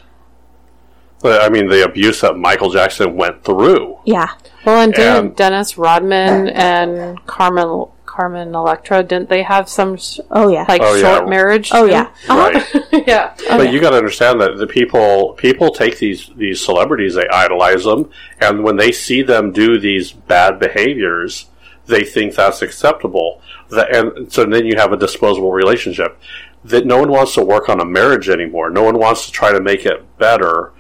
[1.22, 3.98] But, I mean, the abuse that Michael Jackson went through.
[4.04, 4.28] yeah.
[4.64, 9.98] Well, and didn't And- Dennis Rodman and Carmen Carmen Electra didn't they have some
[10.30, 10.64] Oh yeah.
[10.68, 11.00] like Oh, yeah.
[11.16, 11.70] short marriage?
[11.72, 11.92] oh too?
[11.92, 12.08] yeah.
[12.28, 12.64] Right.
[13.06, 13.34] yeah.
[13.48, 17.84] But you got to understand that the people people take these these celebrities, they idolize
[17.84, 21.46] them, and when they see them do these bad behaviors,
[21.86, 23.40] they think that's acceptable.
[23.70, 26.18] That, and so then you have a disposable relationship.
[26.64, 28.70] That no one wants to work on a marriage anymore.
[28.70, 30.72] No one wants to try to make it better.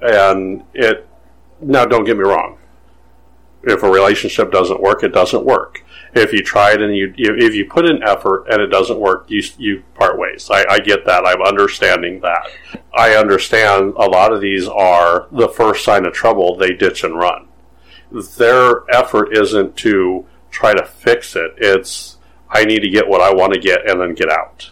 [0.00, 1.06] And it
[1.60, 2.58] now, don't get me wrong.
[3.62, 5.82] If a relationship doesn't work, it doesn't work.
[6.14, 9.24] If you try it and you, if you put in effort and it doesn't work,
[9.28, 10.48] you you part ways.
[10.50, 11.26] I, I get that.
[11.26, 12.46] I'm understanding that.
[12.92, 16.56] I understand a lot of these are the first sign of trouble.
[16.56, 17.48] They ditch and run.
[18.36, 21.54] Their effort isn't to try to fix it.
[21.58, 22.16] It's
[22.48, 24.70] I need to get what I want to get and then get out.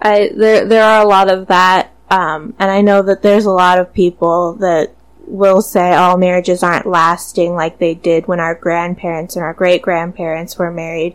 [0.00, 3.50] I there there are a lot of that, um, and I know that there's a
[3.50, 4.94] lot of people that
[5.26, 9.82] will say, "Oh, marriages aren't lasting like they did when our grandparents and our great
[9.82, 11.14] grandparents were married."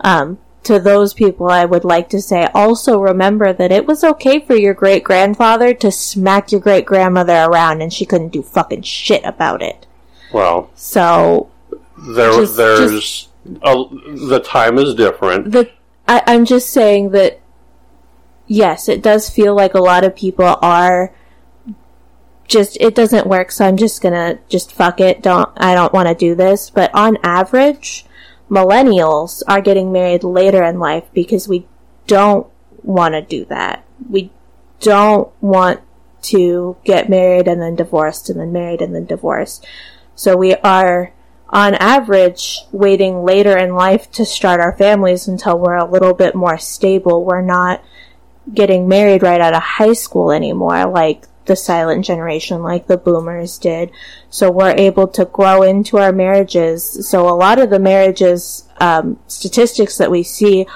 [0.00, 4.40] Um, to those people, I would like to say, also remember that it was okay
[4.40, 8.82] for your great grandfather to smack your great grandmother around, and she couldn't do fucking
[8.82, 9.86] shit about it.
[10.32, 11.50] Well, So
[12.04, 13.28] there Just- there's
[13.62, 13.84] a,
[14.28, 15.50] the time is different.
[15.52, 15.70] the
[16.06, 17.40] I, I'm just saying that
[18.46, 21.12] yes, it does feel like a lot of people are
[22.46, 25.22] just it doesn't work, so I'm just gonna just fuck it.
[25.22, 26.68] Don't I don't want to do this.
[26.68, 28.04] But on average,
[28.50, 31.66] millennials are getting married later in life because we
[32.06, 32.46] don't
[32.82, 33.82] want to do that.
[34.10, 34.30] We
[34.80, 35.80] don't want
[36.24, 39.66] to get married and then divorced and then married and then divorced.
[40.14, 41.13] So we are
[41.54, 46.34] on average, waiting later in life to start our families until we're a little bit
[46.34, 47.24] more stable.
[47.24, 47.80] We're not
[48.52, 53.56] getting married right out of high school anymore, like the silent generation, like the boomers
[53.58, 53.92] did.
[54.30, 57.08] So we're able to grow into our marriages.
[57.08, 60.66] So a lot of the marriages um, statistics that we see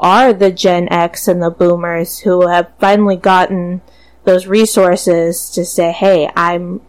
[0.00, 3.80] are the Gen X and the boomers who have finally gotten
[4.24, 6.80] those resources to say, "Hey, I'm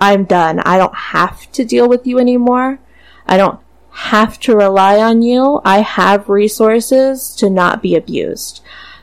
[0.00, 0.60] I'm done.
[0.60, 2.78] I don't have to deal with you anymore.
[3.26, 5.60] I don't have to rely on you.
[5.64, 8.62] I have resources to not be abused."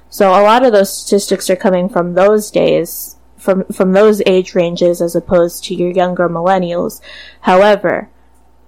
[0.09, 4.55] So a lot of those statistics are coming from those days, from from those age
[4.55, 7.01] ranges as opposed to your younger millennials.
[7.41, 8.09] However,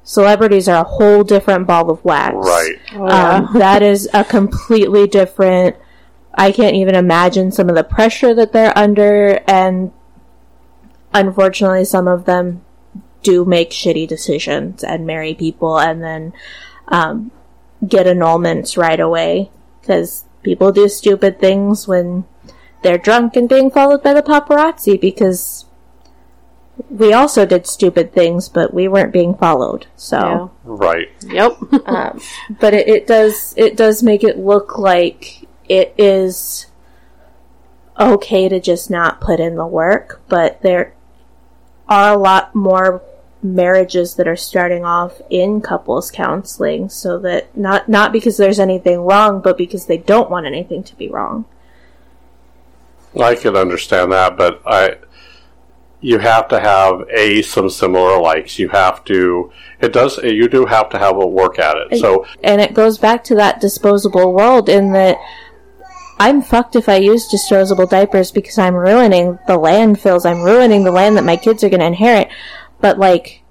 [0.03, 2.35] celebrities are a whole different ball of wax.
[2.35, 2.75] Right.
[2.93, 5.75] Um, that is a completely different.
[6.33, 9.91] I can't even imagine some of the pressure that they're under, and
[11.13, 12.63] unfortunately, some of them
[13.23, 16.33] do make shitty decisions and marry people and then
[16.87, 17.31] um,
[17.87, 19.51] get annulments right away
[19.81, 22.25] because people do stupid things when
[22.81, 25.65] they're drunk and being followed by the paparazzi because
[26.89, 29.87] we also did stupid things, but we weren't being followed.
[29.97, 31.09] So Right.
[31.23, 31.57] Yep.
[31.87, 32.21] um,
[32.59, 36.67] but it, it does it does make it look like it is
[37.99, 40.93] okay to just not put in the work but there
[41.89, 43.01] are a lot more
[43.41, 48.99] marriages that are starting off in couples counseling so that not not because there's anything
[48.99, 51.45] wrong but because they don't want anything to be wrong
[53.17, 54.97] I can understand that, but I
[56.01, 58.59] you have to have a some similar likes.
[58.59, 59.51] You have to.
[59.81, 60.17] It does.
[60.17, 61.99] You do have to have a work at it.
[61.99, 65.17] So and it goes back to that disposable world in that
[66.19, 70.25] I'm fucked if I use disposable diapers because I'm ruining the landfills.
[70.29, 72.29] I'm ruining the land that my kids are going to inherit.
[72.81, 73.43] But like,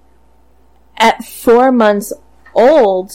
[0.96, 2.12] at four months
[2.54, 3.12] old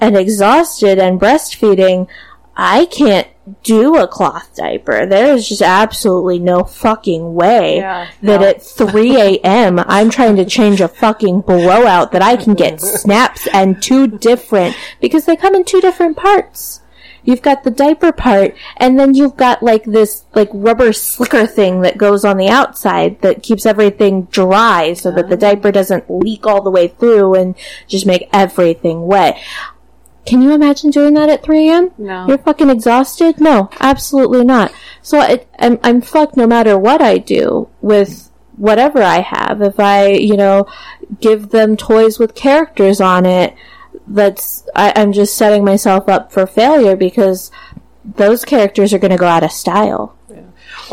[0.00, 2.08] and exhausted and breastfeeding,
[2.54, 3.28] I can't
[3.62, 5.06] do a cloth diaper.
[5.06, 8.46] There is just absolutely no fucking way Yeah, that no.
[8.46, 9.78] at 3 a.m.
[9.80, 14.76] I'm trying to change a fucking blowout that I can get snaps and two different,
[15.00, 16.81] because they come in two different parts.
[17.24, 21.82] You've got the diaper part, and then you've got like this like rubber slicker thing
[21.82, 25.72] that goes on the outside that keeps everything dry so that the diaper ah.
[25.72, 27.54] doesn't leak all the way through and
[27.86, 29.38] just make everything wet.
[30.24, 31.90] Can you imagine doing that at 3 a.m.?
[31.98, 32.26] No.
[32.28, 33.40] You're fucking exhausted?
[33.40, 34.72] No, absolutely not.
[35.02, 39.60] So it, I'm, I'm fucked no matter what I do with whatever I have.
[39.62, 40.66] If I, you know,
[41.20, 43.54] give them toys with characters on it,
[44.06, 47.50] that's, I, I'm just setting myself up for failure because
[48.04, 50.16] those characters are going to go out of style.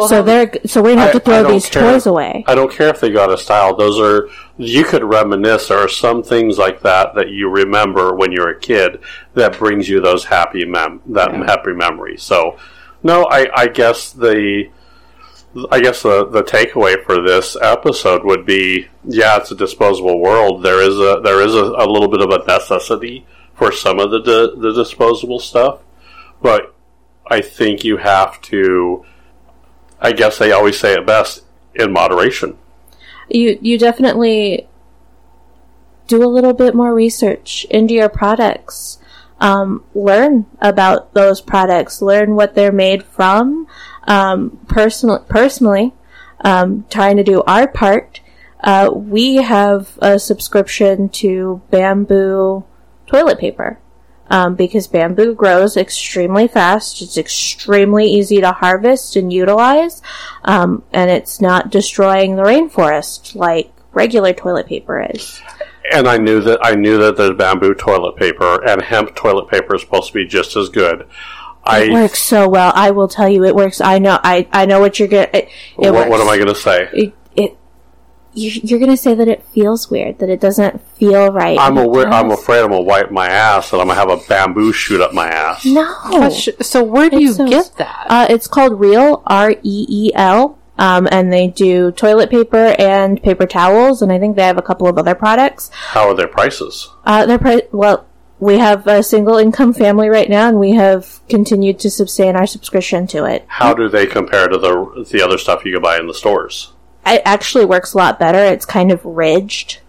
[0.08, 1.82] so they're, so we're going to have I- to throw these care.
[1.94, 2.44] toys away.
[2.48, 3.76] I don't care if they got a style.
[3.76, 5.68] Those are you could reminisce.
[5.70, 9.00] There are some things like that that you remember when you're a kid
[9.34, 12.18] that brings you those happy mem that happy memory.
[12.18, 12.58] So,
[13.04, 14.70] no, I, I guess the
[15.72, 20.64] I guess the the takeaway for this episode would be yeah, it's a disposable world.
[20.64, 23.26] There is a there is a, a little bit of a necessity
[23.56, 25.80] for some of the di- the disposable stuff,
[26.42, 26.76] but
[27.28, 29.06] I think you have to.
[30.00, 31.44] I guess they always say it best
[31.76, 32.58] in moderation.
[33.30, 34.68] you you definitely
[36.08, 38.98] do a little bit more research into your products.
[39.40, 42.02] Um, learn about those products.
[42.02, 43.68] Learn what they're made from.
[44.10, 45.94] Um, personal, personally,
[46.42, 48.20] um, trying to do our part.
[48.62, 52.66] Uh, we have a subscription to bamboo
[53.08, 53.80] toilet paper.
[54.32, 57.02] Um, because bamboo grows extremely fast.
[57.02, 60.04] It's extremely easy to harvest and utilize.
[60.44, 65.42] Um, and it's not destroying the rainforest like regular toilet paper is.
[65.92, 69.76] And I knew that I knew that there's bamboo toilet paper and hemp toilet paper
[69.76, 71.08] is supposed to be just as good.
[71.78, 72.72] It works so well.
[72.76, 73.80] I will tell you, it works.
[73.82, 74.20] I know.
[74.24, 75.30] I I know what you're gonna.
[75.34, 75.50] It,
[75.80, 76.30] it what, what am.
[76.30, 76.90] I going to say?
[76.94, 77.58] It, it
[78.34, 80.20] you, you're gonna say that it feels weird.
[80.20, 81.58] That it doesn't feel right.
[81.60, 84.18] I'm It aware, I'm afraid I'm gonna wipe my ass and I'm gonna have a
[84.28, 85.66] bamboo shoot up my ass.
[85.66, 86.30] No.
[86.30, 88.06] So where do It's you so- get that?
[88.10, 90.58] Uh, it's called Reel R E E L.
[90.78, 94.62] Um, and they do toilet paper and paper towels, and I think they have a
[94.62, 95.70] couple of other products.
[95.74, 96.88] How are their prices?
[97.04, 98.06] Uh, they're pri- well,
[98.40, 102.48] we have a single income family right now, and we have continued to sustain our
[102.48, 103.46] subscription to it.
[103.48, 106.74] How do they compare to the the other stuff you can buy in the stores?
[107.06, 108.40] It actually works a lot better.
[108.40, 109.80] It's kind of ridged,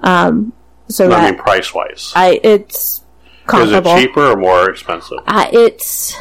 [0.00, 0.52] um,
[0.88, 3.02] so I mean, price wise, I it's
[3.52, 5.18] is it cheaper or more expensive?
[5.26, 6.16] Uh, it's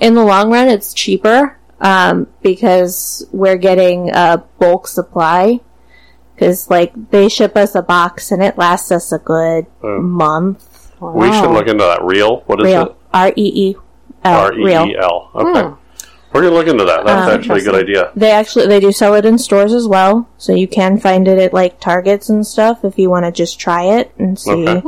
[0.00, 5.60] in the long run, it's cheaper um, because we're getting a bulk supply,
[6.34, 10.00] Because, like, they ship us a box and it lasts us a good Oh.
[10.00, 10.73] month.
[11.12, 12.02] We should look into that.
[12.02, 12.42] Reel?
[12.46, 12.86] What is Reel.
[12.86, 12.96] it?
[13.12, 13.32] R E
[13.70, 13.76] E
[14.24, 14.40] L.
[14.40, 14.66] R E.
[14.72, 15.30] E L.
[15.34, 15.60] Okay.
[15.62, 15.74] Hmm.
[16.32, 17.04] We're gonna look into that.
[17.06, 18.10] That's Um, actually a good idea.
[18.16, 21.38] They actually they do sell it in stores as well, so you can find it
[21.38, 24.66] at like Targets and stuff if you want to just try it and see.
[24.68, 24.82] Okay.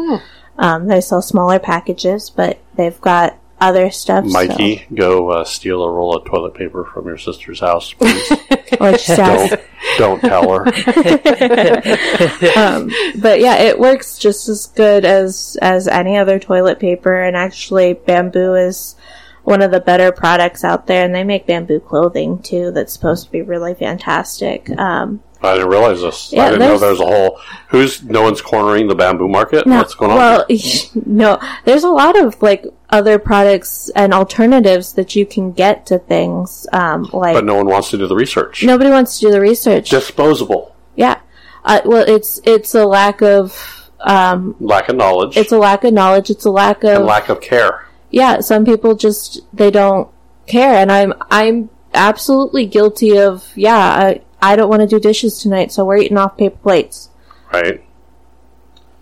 [0.58, 4.26] Um, they sell smaller packages, but they've got other stuff.
[4.26, 8.30] so- Mikey, go uh, steal a roll of toilet paper from your sister's house, please.
[8.80, 9.60] which don't,
[9.98, 10.66] don't tell her.
[12.56, 12.90] um,
[13.20, 17.22] but yeah, it works just as good as as any other toilet paper.
[17.22, 18.96] And actually, bamboo is
[19.44, 22.72] one of the better products out there, and they make bamboo clothing too.
[22.72, 24.68] That's supposed to be really fantastic.
[24.78, 26.32] Um, I didn't realize this.
[26.32, 27.38] Yeah, I didn't know there's- a whole.
[27.68, 29.66] Who's no one's cornering the bamboo market?
[29.66, 30.16] no- What's going on?
[30.16, 30.46] Well,
[31.06, 35.98] no, there's a lot of like other products and alternatives that you can get to
[35.98, 36.66] things.
[36.72, 38.62] Um, like But no one wants to do the research.
[38.64, 39.90] nobody wants to do the research.
[39.90, 40.74] Disposable.
[40.96, 41.20] yeah,
[41.64, 45.36] uh, well, it's it's a lack of um, Lack of knowledge.
[45.36, 46.30] it's a lack of knowledge.
[46.30, 47.86] It's a lack of and lack of care.
[48.10, 50.08] yeah, some people just they don't
[50.46, 53.76] care, and I'm I'm absolutely guilty of yeah.
[53.76, 54.20] I
[54.52, 57.10] I don't want to do dishes tonight, so we're eating off paper plates.
[57.52, 57.82] Right.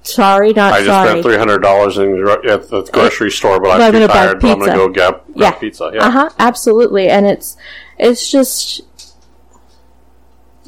[0.02, 1.08] Sorry, not I just sorry.
[1.08, 4.40] spent three hundred dollars at the grocery store, but But I'm I'm too gonna tired.
[4.40, 4.86] But I'm going to pizza.
[4.86, 5.50] go grab, grab Yeah.
[5.58, 5.90] pizza.
[5.94, 6.06] Yeah.
[6.06, 6.30] Uh huh.
[6.38, 7.56] Absolutely, and it's
[7.98, 8.82] it's just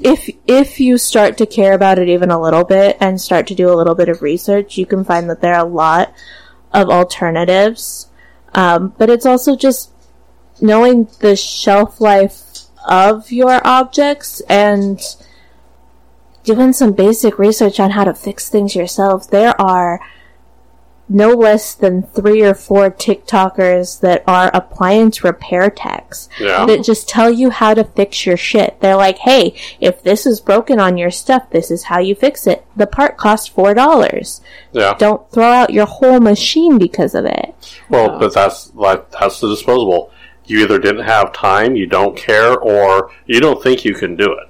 [0.02, 3.54] if if you start to care about it even a little bit and start to
[3.54, 6.12] do a little bit of research, you can find that there are a lot
[6.72, 8.08] of alternatives.
[8.54, 9.90] Um, but it's also just
[10.60, 12.45] knowing the shelf life
[12.86, 15.00] of your objects and
[16.44, 19.28] doing some basic research on how to fix things yourself.
[19.30, 20.00] There are
[21.08, 26.66] no less than three or four TikTokers that are appliance repair techs Yeah.
[26.66, 28.80] that just tell you how to fix your shit.
[28.80, 32.46] They're like, hey, if this is broken on your stuff, this is how you fix
[32.48, 32.64] it.
[32.74, 34.40] The part costs four dollars.
[34.72, 34.94] Yeah.
[34.98, 37.54] Don't throw out your whole machine because of it.
[37.88, 40.10] Well, but that's like that's the disposable.
[40.46, 44.32] You either didn't have time, you don't care, or you don't think you can do
[44.32, 44.48] it.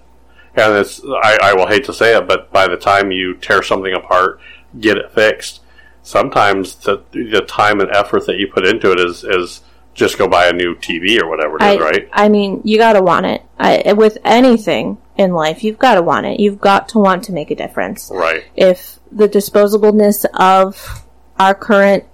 [0.55, 3.63] And it's I, I will hate to say it, but by the time you tear
[3.63, 4.41] something apart,
[4.81, 5.61] get it fixed,
[6.03, 9.61] sometimes the the time and effort that you put into it is is
[9.93, 12.09] just go buy a new TV or whatever it is, I, right?
[12.13, 13.43] I mean, you gotta want it.
[13.59, 16.39] I, with anything in life, you've gotta want it.
[16.39, 18.11] You've got to want to make a difference.
[18.13, 18.45] Right.
[18.55, 21.05] if the disposableness of
[21.39, 22.05] our current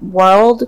[0.00, 0.64] world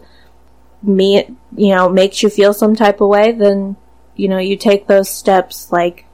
[0.86, 1.24] me
[1.56, 3.76] you know makes you feel some type of way then
[4.16, 6.04] you know you take those steps like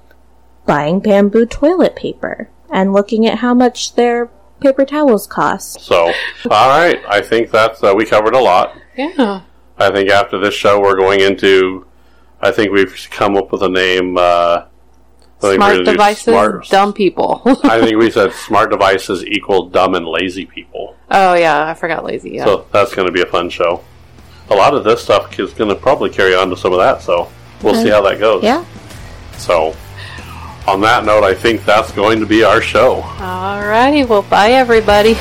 [0.67, 6.13] buying bamboo toilet paper and looking at how much their paper towels cost So,
[6.51, 8.77] all right, I think that's uh, we covered a lot.
[8.97, 9.41] Yeah.
[9.79, 11.87] I think after this show, we're going into.
[12.43, 14.19] I think we've come up with a name.
[14.19, 17.41] Uh, I think we're Smart devices, smart- dumb people.
[17.65, 20.95] I think we said smart devices equal dumb and lazy people.
[21.11, 22.33] oh yeah, I forgot lazy.
[22.33, 22.45] Yeah.
[22.45, 23.83] So that's going to be a fun show.
[24.51, 27.03] A lot of this stuff is going to probably carry on to some of that.
[27.03, 27.31] So
[27.63, 28.43] we'll see how that goes.
[28.43, 28.65] yeah
[29.39, 29.77] So
[30.67, 32.97] on that note, I think that's going to be our show.
[33.21, 34.05] All righty.
[34.05, 35.15] well, bye everybody.